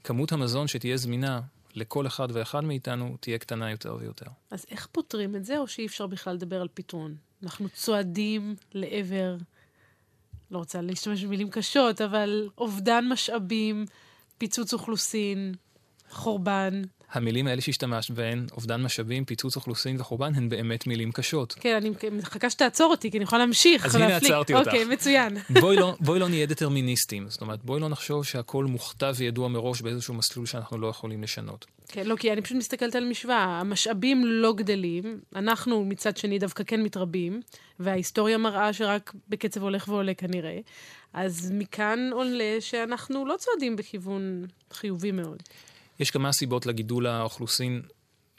כמות 0.05 0.33
המזון 0.33 0.69
שתהיה 0.69 0.97
זמינה 0.97 1.41
לכל 1.75 2.07
אחד 2.07 2.29
ואחד 2.33 2.65
מאיתנו 2.65 3.17
תהיה 3.21 3.39
קטנה 3.39 3.71
יותר 3.71 3.97
ויותר. 4.01 4.27
אז 4.51 4.67
איך 4.71 4.87
פותרים 4.93 5.37
את 5.37 5.45
זה, 5.45 5.59
או 5.59 5.69
שאי 5.69 5.87
אפשר 5.87 6.07
בכלל 6.07 6.35
לדבר 6.35 6.61
על 6.61 6.69
פתרון? 6.75 7.17
אנחנו 7.43 7.69
צועדים 7.69 8.57
לעבר 8.73 9.37
לא 10.51 10.59
רוצה 10.59 10.81
להשתמש 10.81 11.25
במילים 11.25 11.51
קשות, 11.51 12.01
אבל 12.01 12.49
אובדן 12.59 13.05
משאבים, 13.09 13.85
פיצוץ 14.39 14.73
אוכלוסין, 14.73 15.55
חורבן. 16.11 16.83
המילים 17.13 17.47
האלה 17.47 17.61
שהשתמשת 17.61 18.11
בהן, 18.11 18.47
אובדן 18.53 18.83
משאבים, 18.83 19.25
פיצוץ 19.25 19.57
אוכלוסין 19.57 20.01
וחורבן, 20.01 20.35
הן 20.35 20.49
באמת 20.49 20.87
מילים 20.87 21.13
קשות. 21.13 21.57
כן, 21.61 21.77
אני 21.77 21.91
מחכה 22.13 22.51
שתעצור 22.51 22.91
אותי, 22.91 23.11
כי 23.11 23.17
אני 23.17 23.25
יכולה 23.25 23.39
להמשיך. 23.39 23.87
אז 23.87 23.95
הנה 23.95 24.17
עצרתי 24.17 24.55
אותך. 24.55 24.67
אוקיי, 24.67 24.85
מצוין. 24.85 25.37
בואי 25.61 25.77
לא, 25.77 25.95
בואי 26.07 26.21
לא 26.21 26.29
נהיה 26.29 26.47
דטרמיניסטים. 26.47 27.29
זאת 27.29 27.41
אומרת, 27.41 27.65
בואי 27.65 27.81
לא 27.81 27.89
נחשוב 27.89 28.25
שהכל 28.25 28.65
מוכתב 28.65 29.15
וידוע 29.17 29.49
מראש 29.49 29.81
באיזשהו 29.81 30.15
מסלול 30.15 30.47
שאנחנו 30.47 30.79
לא 30.79 30.87
יכולים 30.87 31.23
לשנות. 31.23 31.67
כן, 31.89 32.07
לא, 32.07 32.17
כי 32.17 32.33
אני 32.33 32.43
פשוט 32.43 32.57
מסתכלת 32.57 32.95
על 32.95 33.05
משוואה. 33.05 33.61
המשאבים 33.61 34.23
לא 34.27 34.53
גדלים, 34.53 35.21
אנחנו 35.37 35.85
מצד 35.85 36.17
שני 36.17 36.39
דווקא 36.39 36.65
כן 36.65 36.83
מתרבים, 36.83 37.41
וההיסטוריה 37.81 38.39
מראה 38.39 38.73
שרק 38.73 39.13
בקצב 39.29 39.63
הולך 39.63 39.89
ועולה 39.89 40.15
כנראה. 40.15 40.59
אז 41.13 41.53
מכאן 41.55 42.11
עולה 42.13 42.57
שאנחנו 42.61 43.27
לא 43.27 43.35
צועדים 43.39 43.77
בכיוון 43.77 44.47
חיובי 44.73 45.13
מאוד. 45.13 45.43
יש 46.01 46.11
כמה 46.11 46.33
סיבות 46.33 46.67
לגידול 46.67 47.07
האוכלוסין 47.07 47.83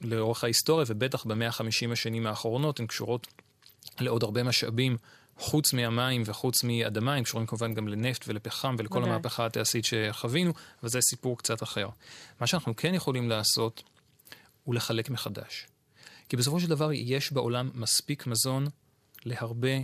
לאורך 0.01 0.43
ההיסטוריה, 0.43 0.85
ובטח 0.87 1.25
במאה 1.25 1.47
ה-50 1.47 1.91
השנים 1.91 2.27
האחרונות, 2.27 2.79
הן 2.79 2.87
קשורות 2.87 3.27
לעוד 3.99 4.23
הרבה 4.23 4.43
משאבים, 4.43 4.97
חוץ 5.37 5.73
מהמים 5.73 6.23
וחוץ 6.25 6.63
מאדמה, 6.63 7.15
הם 7.15 7.23
קשורים 7.23 7.47
כמובן 7.47 7.73
גם 7.73 7.87
לנפט 7.87 8.25
ולפחם 8.27 8.75
ולכל 8.79 9.03
okay. 9.03 9.05
המהפכה 9.05 9.45
התעשית 9.45 9.85
שחווינו, 9.85 10.53
וזה 10.83 11.01
סיפור 11.01 11.37
קצת 11.37 11.63
אחר. 11.63 11.89
מה 12.41 12.47
שאנחנו 12.47 12.75
כן 12.75 12.93
יכולים 12.93 13.29
לעשות, 13.29 13.83
הוא 14.63 14.75
לחלק 14.75 15.09
מחדש. 15.09 15.67
כי 16.29 16.37
בסופו 16.37 16.59
של 16.59 16.67
דבר 16.67 16.89
יש 16.93 17.31
בעולם 17.31 17.69
מספיק 17.73 18.27
מזון 18.27 18.67
להרבה 19.25 19.77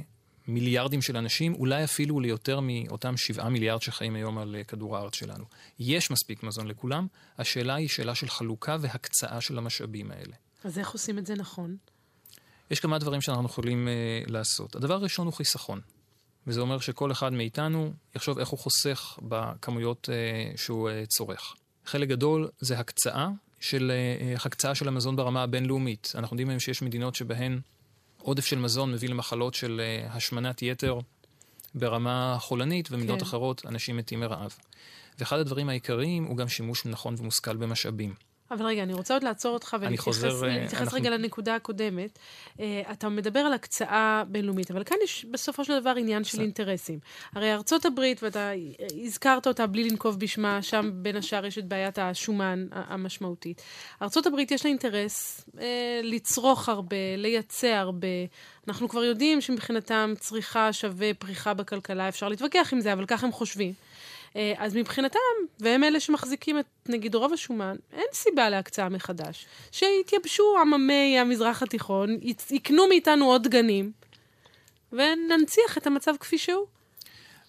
מיליארדים 0.48 1.02
של 1.02 1.18
אנשים, 1.18 1.54
אולי 1.54 1.84
אפילו 1.84 2.20
ליותר 2.20 2.60
מאותם 2.62 3.18
שבעה 3.18 3.50
מיליארד 3.50 3.82
שחיים 3.82 4.16
היום 4.16 4.38
על 4.38 4.56
אה, 4.56 4.64
כדור 4.64 4.98
הארץ 4.98 5.16
שלנו. 5.16 5.46
יש 5.80 6.12
מספיק 6.12 6.44
מזון 6.44 6.68
לכולם, 6.68 7.08
השאלה 7.38 7.76
היא 7.76 7.88
שאלה 7.88 8.16
של 8.16 8.30
חלוקה 8.30 8.78
והקצאה 8.80 9.42
של 9.42 9.58
המשאבים 9.58 10.12
האלה. 10.12 10.36
אז 10.64 10.80
איך 10.80 10.92
עושים 10.92 11.18
את 11.18 11.26
זה 11.26 11.36
נכון? 11.36 11.78
יש 12.72 12.80
כמה 12.80 13.00
דברים 13.00 13.22
שאנחנו 13.22 13.46
יכולים 13.46 13.88
uh, 13.88 14.32
לעשות. 14.32 14.76
הדבר 14.76 14.94
הראשון 14.94 15.26
הוא 15.26 15.34
חיסכון. 15.34 15.82
וזה 16.48 16.62
אומר 16.62 16.80
שכל 16.80 17.12
אחד 17.12 17.34
מאיתנו 17.34 17.94
יחשוב 18.16 18.40
איך 18.40 18.50
הוא 18.50 18.60
חוסך 18.60 19.20
בכמויות 19.22 20.10
uh, 20.10 20.58
שהוא 20.58 20.90
uh, 20.90 21.06
צורך. 21.08 21.56
חלק 21.86 22.10
גדול 22.10 22.50
זה 22.60 22.80
הקצאה 22.80 23.30
של, 23.60 23.92
uh, 24.38 24.46
הקצאה 24.46 24.76
של 24.76 24.88
המזון 24.88 25.16
ברמה 25.16 25.44
הבינלאומית. 25.44 26.14
אנחנו 26.16 26.34
יודעים 26.34 26.50
היום 26.50 26.60
שיש 26.60 26.82
מדינות 26.82 27.16
שבהן 27.16 27.60
עודף 28.24 28.46
של 28.46 28.60
מזון 28.60 28.92
מביא 28.92 29.10
למחלות 29.10 29.54
של 29.54 29.82
uh, 29.82 30.12
השמנת 30.16 30.62
יתר 30.62 31.00
ברמה 31.76 32.38
חולנית, 32.40 32.92
ובמדינות 32.92 33.20
כן. 33.20 33.26
אחרות 33.26 33.66
אנשים 33.66 33.98
מתים 33.98 34.20
מרעב. 34.20 34.56
ואחד 35.20 35.40
הדברים 35.40 35.70
העיקריים 35.70 36.24
הוא 36.24 36.38
גם 36.38 36.48
שימוש 36.48 36.86
נכון 36.86 37.16
ומושכל 37.18 37.56
במשאבים. 37.56 38.14
אבל 38.52 38.66
רגע, 38.66 38.84
אני 38.84 38.94
רוצה 38.94 39.14
עוד 39.14 39.24
לעצור 39.24 39.54
אותך 39.54 39.78
ולהתייחס 39.80 40.24
אה. 40.24 40.98
רגע 40.98 41.10
לנקודה 41.10 41.56
הקודמת. 41.56 42.20
Uh, 42.58 42.62
אתה 42.92 43.10
מדבר 43.10 43.40
על 43.40 43.54
הקצאה 43.54 44.24
בינלאומית, 44.28 44.72
אבל 44.72 44.84
כאן 44.84 44.98
יש 45.04 45.26
בסופו 45.32 45.66
של 45.66 45.80
דבר 45.80 45.94
עניין 45.98 46.24
של 46.24 46.42
אינטרסים. 46.42 47.00
הרי 47.36 47.54
ארצות 47.54 47.86
הברית, 47.86 48.24
ואתה 48.24 48.52
הזכרת 49.04 49.48
אותה 49.48 49.68
בלי 49.68 49.90
לנקוב 49.90 50.20
בשמה, 50.20 50.62
שם 50.62 50.90
בין 50.94 51.16
השאר 51.16 51.46
יש 51.46 51.58
את 51.58 51.66
בעיית 51.66 52.00
השומן 52.00 52.66
המשמעותית. 52.72 53.62
ארצות 54.02 54.26
הברית 54.26 54.52
יש 54.52 54.66
לה 54.66 54.70
אינטרס 54.70 55.46
uh, 55.48 55.60
לצרוך 56.04 56.70
הרבה, 56.70 56.98
לייצא 57.18 57.68
הרבה. 57.68 58.08
אנחנו 58.68 58.90
כבר 58.90 59.04
יודעים 59.04 59.42
שמבחינתם 59.42 60.14
צריכה 60.20 60.74
שווה 60.74 61.14
פריחה 61.14 61.54
בכלכלה, 61.54 62.10
אפשר 62.10 62.28
להתווכח 62.30 62.70
עם 62.74 62.82
זה, 62.82 62.94
אבל 62.94 63.06
ככה 63.06 63.26
הם 63.26 63.32
חושבים. 63.32 63.74
אה, 64.36 64.54
אז 64.58 64.76
מבחינתם, 64.76 65.20
והם 65.60 65.84
אלה 65.84 66.00
שמחזיקים 66.00 66.60
את, 66.60 66.66
נגיד, 66.90 67.16
רוב 67.16 67.34
השומן, 67.34 67.76
אין 67.94 68.06
סיבה 68.14 68.50
להקצאה 68.50 68.90
מחדש. 68.90 69.46
שיתייבשו 69.72 70.58
עממי 70.62 71.20
המזרח 71.20 71.64
התיכון, 71.64 72.18
יקנו 72.52 72.88
מאיתנו 72.88 73.26
עוד 73.26 73.48
גנים, 73.48 73.92
וננציח 74.92 75.78
את 75.78 75.88
המצב 75.88 76.14
כפי 76.20 76.38
שהוא. 76.38 76.66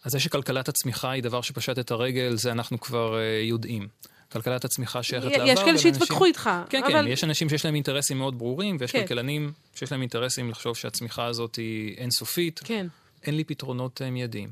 אז 0.05 0.12
זה 0.12 0.20
שכלכלת 0.20 0.68
הצמיחה 0.68 1.11
היא 1.11 1.23
דבר 1.23 1.40
שפשט 1.40 1.79
את 1.79 1.90
הרגל, 1.90 2.37
זה 2.37 2.53
אנחנו 2.53 2.81
כבר 2.81 3.14
uh, 3.14 3.49
יודעים. 3.49 3.88
כלכלת 4.33 4.64
הצמיחה 4.64 5.03
שייכת 5.03 5.27
לעבר. 5.27 5.44
יש 5.47 5.61
כאלה 5.61 5.79
שיתווכחו 5.79 6.25
איתך. 6.25 6.51
כן, 6.68 6.85
אבל... 6.85 6.92
כן, 6.92 7.07
יש 7.07 7.25
אנשים 7.25 7.49
שיש 7.49 7.64
להם 7.64 7.75
אינטרסים 7.75 8.18
מאוד 8.18 8.38
ברורים, 8.38 8.77
ויש 8.81 8.92
כן. 8.92 9.01
כלכלנים 9.01 9.53
שיש 9.75 9.92
להם 9.92 10.01
אינטרסים 10.01 10.51
לחשוב 10.51 10.77
שהצמיחה 10.77 11.27
הזאת 11.27 11.57
היא 11.57 11.97
אינסופית. 11.97 12.61
כן. 12.64 12.87
אין 13.26 13.37
לי 13.37 13.44
פתרונות 13.44 14.02
אה, 14.02 14.10
מיידיים. 14.10 14.50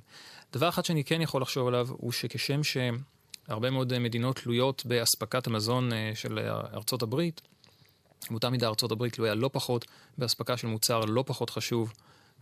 דבר 0.53 0.69
אחד 0.69 0.85
שאני 0.85 1.05
כן 1.05 1.21
יכול 1.21 1.43
לחשוב 1.43 1.69
עליו, 1.69 1.89
הוא 1.91 2.13
שכשם 2.13 2.61
שהרבה 2.65 3.71
מאוד 3.71 3.99
מדינות 3.99 4.37
תלויות 4.37 4.87
באספקת 4.87 5.47
המזון 5.47 5.91
של 6.15 6.39
ארצות 6.75 7.03
הברית, 7.03 7.41
באותה 8.31 8.51
מידה 8.51 8.69
ארצות 8.69 8.93
הברית 8.93 9.13
תלויה 9.13 9.35
לא 9.35 9.51
פחות 9.53 9.85
באספקה 10.19 10.57
של 10.57 10.67
מוצר 10.67 11.01
לא 11.01 11.25
פחות 11.27 11.51
חשוב 11.51 11.93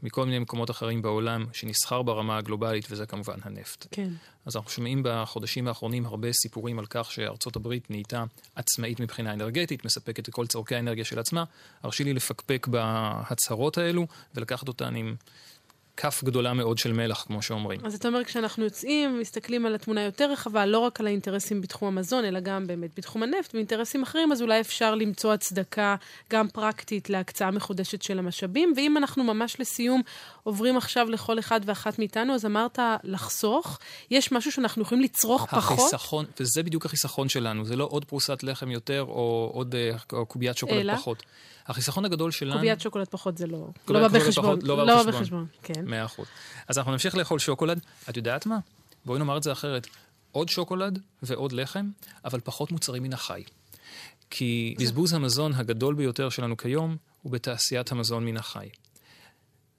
מכל 0.03 0.25
מיני 0.25 0.39
מקומות 0.39 0.71
אחרים 0.71 1.03
בעולם 1.03 1.47
שנסחר 1.53 2.03
ברמה 2.03 2.39
הגלובלית, 2.39 2.87
וזה 2.91 3.07
כמובן 3.07 3.39
הנפט. 3.43 3.87
כן. 3.91 4.09
אז 4.47 4.57
אנחנו 4.57 4.71
שומעים 4.71 5.03
בחודשים 5.05 5.69
האחרונים 5.69 6.07
הרבה 6.07 6.33
סיפורים 6.33 6.79
על 6.79 6.87
כך 6.91 7.13
שארצות 7.13 7.57
הברית 7.57 7.91
נהייתה 7.91 8.25
עצמאית 8.55 9.01
מבחינה 9.01 9.33
אנרגטית, 9.33 9.85
מספקת 9.85 10.29
את 10.29 10.35
כל 10.35 10.47
צורכי 10.47 10.75
האנרגיה 10.75 11.05
של 11.05 11.19
עצמה. 11.19 11.45
הרשי 11.83 12.05
לי 12.05 12.13
לפקפק 12.13 12.67
בהצהרות 12.67 13.79
האלו 13.79 14.07
ולקחת 14.35 14.69
אותן 14.69 14.97
עם 14.97 15.15
כף 16.01 16.25
גדולה 16.25 16.53
מאוד 16.53 16.79
של 16.79 16.93
מלח, 16.93 17.25
כמו 17.27 17.43
שאומרים. 17.43 17.81
אז 17.85 17.95
אתה 17.95 18.09
אומר, 18.09 18.25
כשאנחנו 18.25 18.65
יוצאים, 18.65 19.21
מסתכלים 19.21 19.67
על 19.67 19.75
התמונה 19.75 20.03
יותר 20.03 20.33
רחבה, 20.33 20.67
לא 20.67 20.79
רק 20.79 21.01
על 21.01 21.07
האינטרסים 21.07 21.61
בתחום 21.61 21.89
המזון, 21.89 22.25
אלא 22.25 22.41
גם 22.41 22.67
באמת 22.67 22.91
בתחום 22.97 23.23
הנפט 23.23 23.55
ואינטרסים 23.55 24.03
אחרים, 24.03 24.33
אז 24.33 24.43
אולי 24.43 24.61
אפשר 24.61 24.95
למצוא 24.95 25.33
הצדקה 25.33 25.97
גם 26.31 26.49
פרקטית 26.49 27.11
להקצאה 27.11 27.51
מחודשת 27.51 28.03
של 28.03 28.19
המשאבים. 28.19 28.73
ואם 28.77 28.97
אנחנו 28.97 29.25
ממש 29.25 29.61
לסיום 29.61 30.03
עוברים 30.43 30.77
עכשיו 30.77 31.11
לכל 31.11 31.39
אחד 31.39 31.61
ואחת 31.65 31.99
מאיתנו, 31.99 32.35
אז 32.35 32.47
אמרת 32.47 32.79
לחסוך, 33.05 33.79
יש 34.11 34.33
משהו 34.33 34.53
שאנחנו 34.53 34.83
יכולים 34.83 35.05
לצרוך 35.05 35.43
החיסכון, 35.43 35.77
פחות? 35.77 35.95
החיסכון, 35.95 36.25
וזה 36.41 36.63
בדיוק 36.63 36.87
החיסכון 36.87 37.29
שלנו, 37.29 37.65
זה 37.65 37.77
לא 37.77 37.89
עוד 37.91 38.05
פרוסת 38.05 38.43
לחם 38.43 38.71
יותר 38.71 39.05
או 39.09 39.51
עוד 39.55 39.75
אה, 39.75 39.91
או 40.13 40.27
קוביית 40.27 40.57
שוקולד 40.57 40.81
אלא? 40.81 40.97
פחות. 40.97 41.23
החיסכון 41.71 42.05
הגדול 42.05 42.31
שלנו... 42.31 42.55
קוביית 42.55 42.81
שוקולד 42.81 43.09
פחות 43.09 43.39
זה 43.39 43.47
לא... 43.47 43.69
לא 43.89 44.09
בא 44.09 44.19
בחשבון. 44.19 44.59
לא 44.63 44.77
בא 44.77 44.85
לא 44.85 45.03
בחשבון, 45.03 45.47
כן. 45.63 45.85
מאה 45.85 46.05
אחוז. 46.05 46.27
אז 46.69 46.79
אנחנו 46.79 46.93
נמשיך 46.93 47.15
לאכול 47.15 47.39
שוקולד. 47.39 47.81
את 48.09 48.17
יודעת 48.17 48.47
מה? 48.47 48.59
בואי 49.05 49.19
נאמר 49.19 49.37
את 49.37 49.43
זה 49.43 49.53
אחרת. 49.53 49.87
עוד 50.33 50.49
שוקולד 50.49 50.99
ועוד 51.23 51.53
לחם, 51.53 51.91
אבל 52.25 52.41
פחות 52.45 52.73
מוצרים 52.73 53.03
מן 53.03 53.13
החי. 53.13 53.43
כי 54.31 54.75
בזבוז 54.79 55.13
המזון 55.13 55.53
הגדול 55.55 55.95
ביותר 55.95 56.29
שלנו 56.29 56.57
כיום 56.57 56.97
הוא 57.23 57.33
בתעשיית 57.33 57.93
המזון 57.93 58.25
מן 58.25 58.37
החי. 58.37 58.69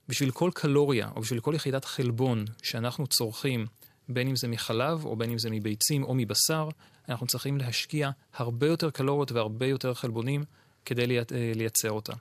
בשביל 0.10 0.32
כל 0.32 0.52
קלוריה 0.54 1.10
או 1.16 1.22
בשביל 1.22 1.40
כל 1.40 1.54
יחידת 1.56 1.86
חלבון 1.86 2.46
שאנחנו 2.64 3.08
צורכים, 3.08 3.66
בין 4.10 4.28
אם 4.28 4.36
זה 4.36 4.48
מחלב 4.48 5.06
או 5.06 5.16
בין 5.16 5.30
אם 5.32 5.38
זה 5.38 5.50
מביצים 5.50 6.04
או 6.04 6.14
מבשר, 6.14 6.70
אנחנו 7.10 7.28
צריכים 7.28 7.58
להשקיע 7.58 8.10
הרבה 8.34 8.68
יותר 8.68 8.90
קלוריות 8.90 9.32
והרבה 9.32 9.66
יותר 9.66 9.94
חלבונים 9.94 10.44
כדי 10.86 11.20
אה, 11.20 11.24
לייצר 11.56 11.92
אותה. 11.92 12.14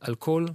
על 0.00 0.14
כל 0.14 0.46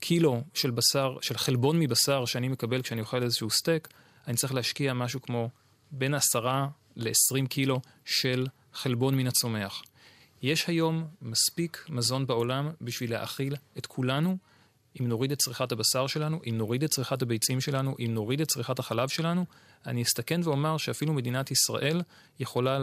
קילו 0.00 0.42
של 0.54 0.70
בשר, 0.70 1.16
של 1.22 1.38
חלבון 1.38 1.78
מבשר 1.78 2.24
שאני 2.24 2.48
מקבל 2.48 2.82
כשאני 2.82 3.00
אוכל 3.00 3.22
איזשהו 3.22 3.50
סטייק, 3.50 3.88
אני 4.26 4.36
צריך 4.36 4.54
להשקיע 4.54 4.92
משהו 4.92 5.22
כמו 5.22 5.50
בין 5.90 6.14
10 6.14 6.66
ל-20 6.96 7.46
קילו 7.48 7.80
של 8.04 8.46
חלבון 8.72 9.14
מן 9.14 9.26
הצומח. 9.26 9.82
יש 10.42 10.66
היום 10.66 11.06
מספיק 11.22 11.86
מזון 11.88 12.26
בעולם 12.26 12.70
בשביל 12.80 13.10
להאכיל 13.10 13.56
את 13.78 13.86
כולנו, 13.86 14.36
אם 15.00 15.08
נוריד 15.08 15.32
את 15.32 15.38
צריכת 15.38 15.72
הבשר 15.72 16.06
שלנו, 16.06 16.40
אם 16.48 16.58
נוריד 16.58 16.84
את 16.84 16.90
צריכת 16.90 17.22
הביצים 17.22 17.60
שלנו, 17.60 17.96
אם 17.98 18.14
נוריד 18.14 18.40
את 18.40 18.48
צריכת 18.48 18.78
החלב 18.78 19.08
שלנו, 19.08 19.44
אני 19.86 20.02
אסתכן 20.02 20.40
ואומר 20.44 20.76
שאפילו 20.76 21.12
מדינת 21.12 21.50
ישראל 21.50 22.02
יכולה 22.40 22.78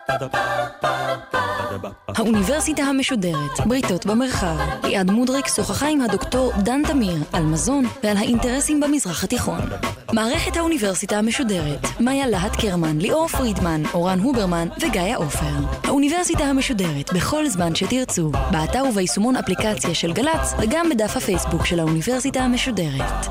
האוניברסיטה 2.08 2.82
המשודרת, 2.82 3.66
בריתות 3.66 4.06
במרחב. 4.06 4.56
ליעד 4.84 5.10
מודריק 5.10 5.48
שוחחה 5.48 5.88
עם 5.88 6.00
הדוקטור 6.00 6.52
דן 6.58 6.82
תמיר 6.86 7.16
על 7.32 7.42
מזון 7.42 7.84
ועל 8.02 8.16
האינטרסים 8.16 8.80
במזרח 8.80 9.24
התיכון. 9.24 9.60
מערכת 10.12 10.56
האוניברסיטה 10.56 11.18
המשודרת, 11.18 11.86
מאיה 12.00 12.26
להט 12.26 12.56
קרמן, 12.60 12.98
ליאור 12.98 13.28
פרידמן, 13.28 13.82
אורן 13.94 14.20
הוברמן 14.20 14.68
וגיא 14.80 15.16
עופר. 15.16 15.56
האוניברסיטה 15.84 16.44
המשודרת, 16.44 17.12
בכל 17.12 17.48
זמן 17.48 17.74
שתרצו, 17.74 18.30
באתר 18.50 18.84
וביישומון 18.88 19.36
אפליקציה 19.36 19.94
של 19.94 20.12
גל"צ 20.12 20.54
וגם 20.58 20.90
בדף 20.90 21.16
הפייסבוק 21.16 21.66
של 21.66 21.80
האוניברסיטה 21.80 22.40
המשודרת. 22.40 23.26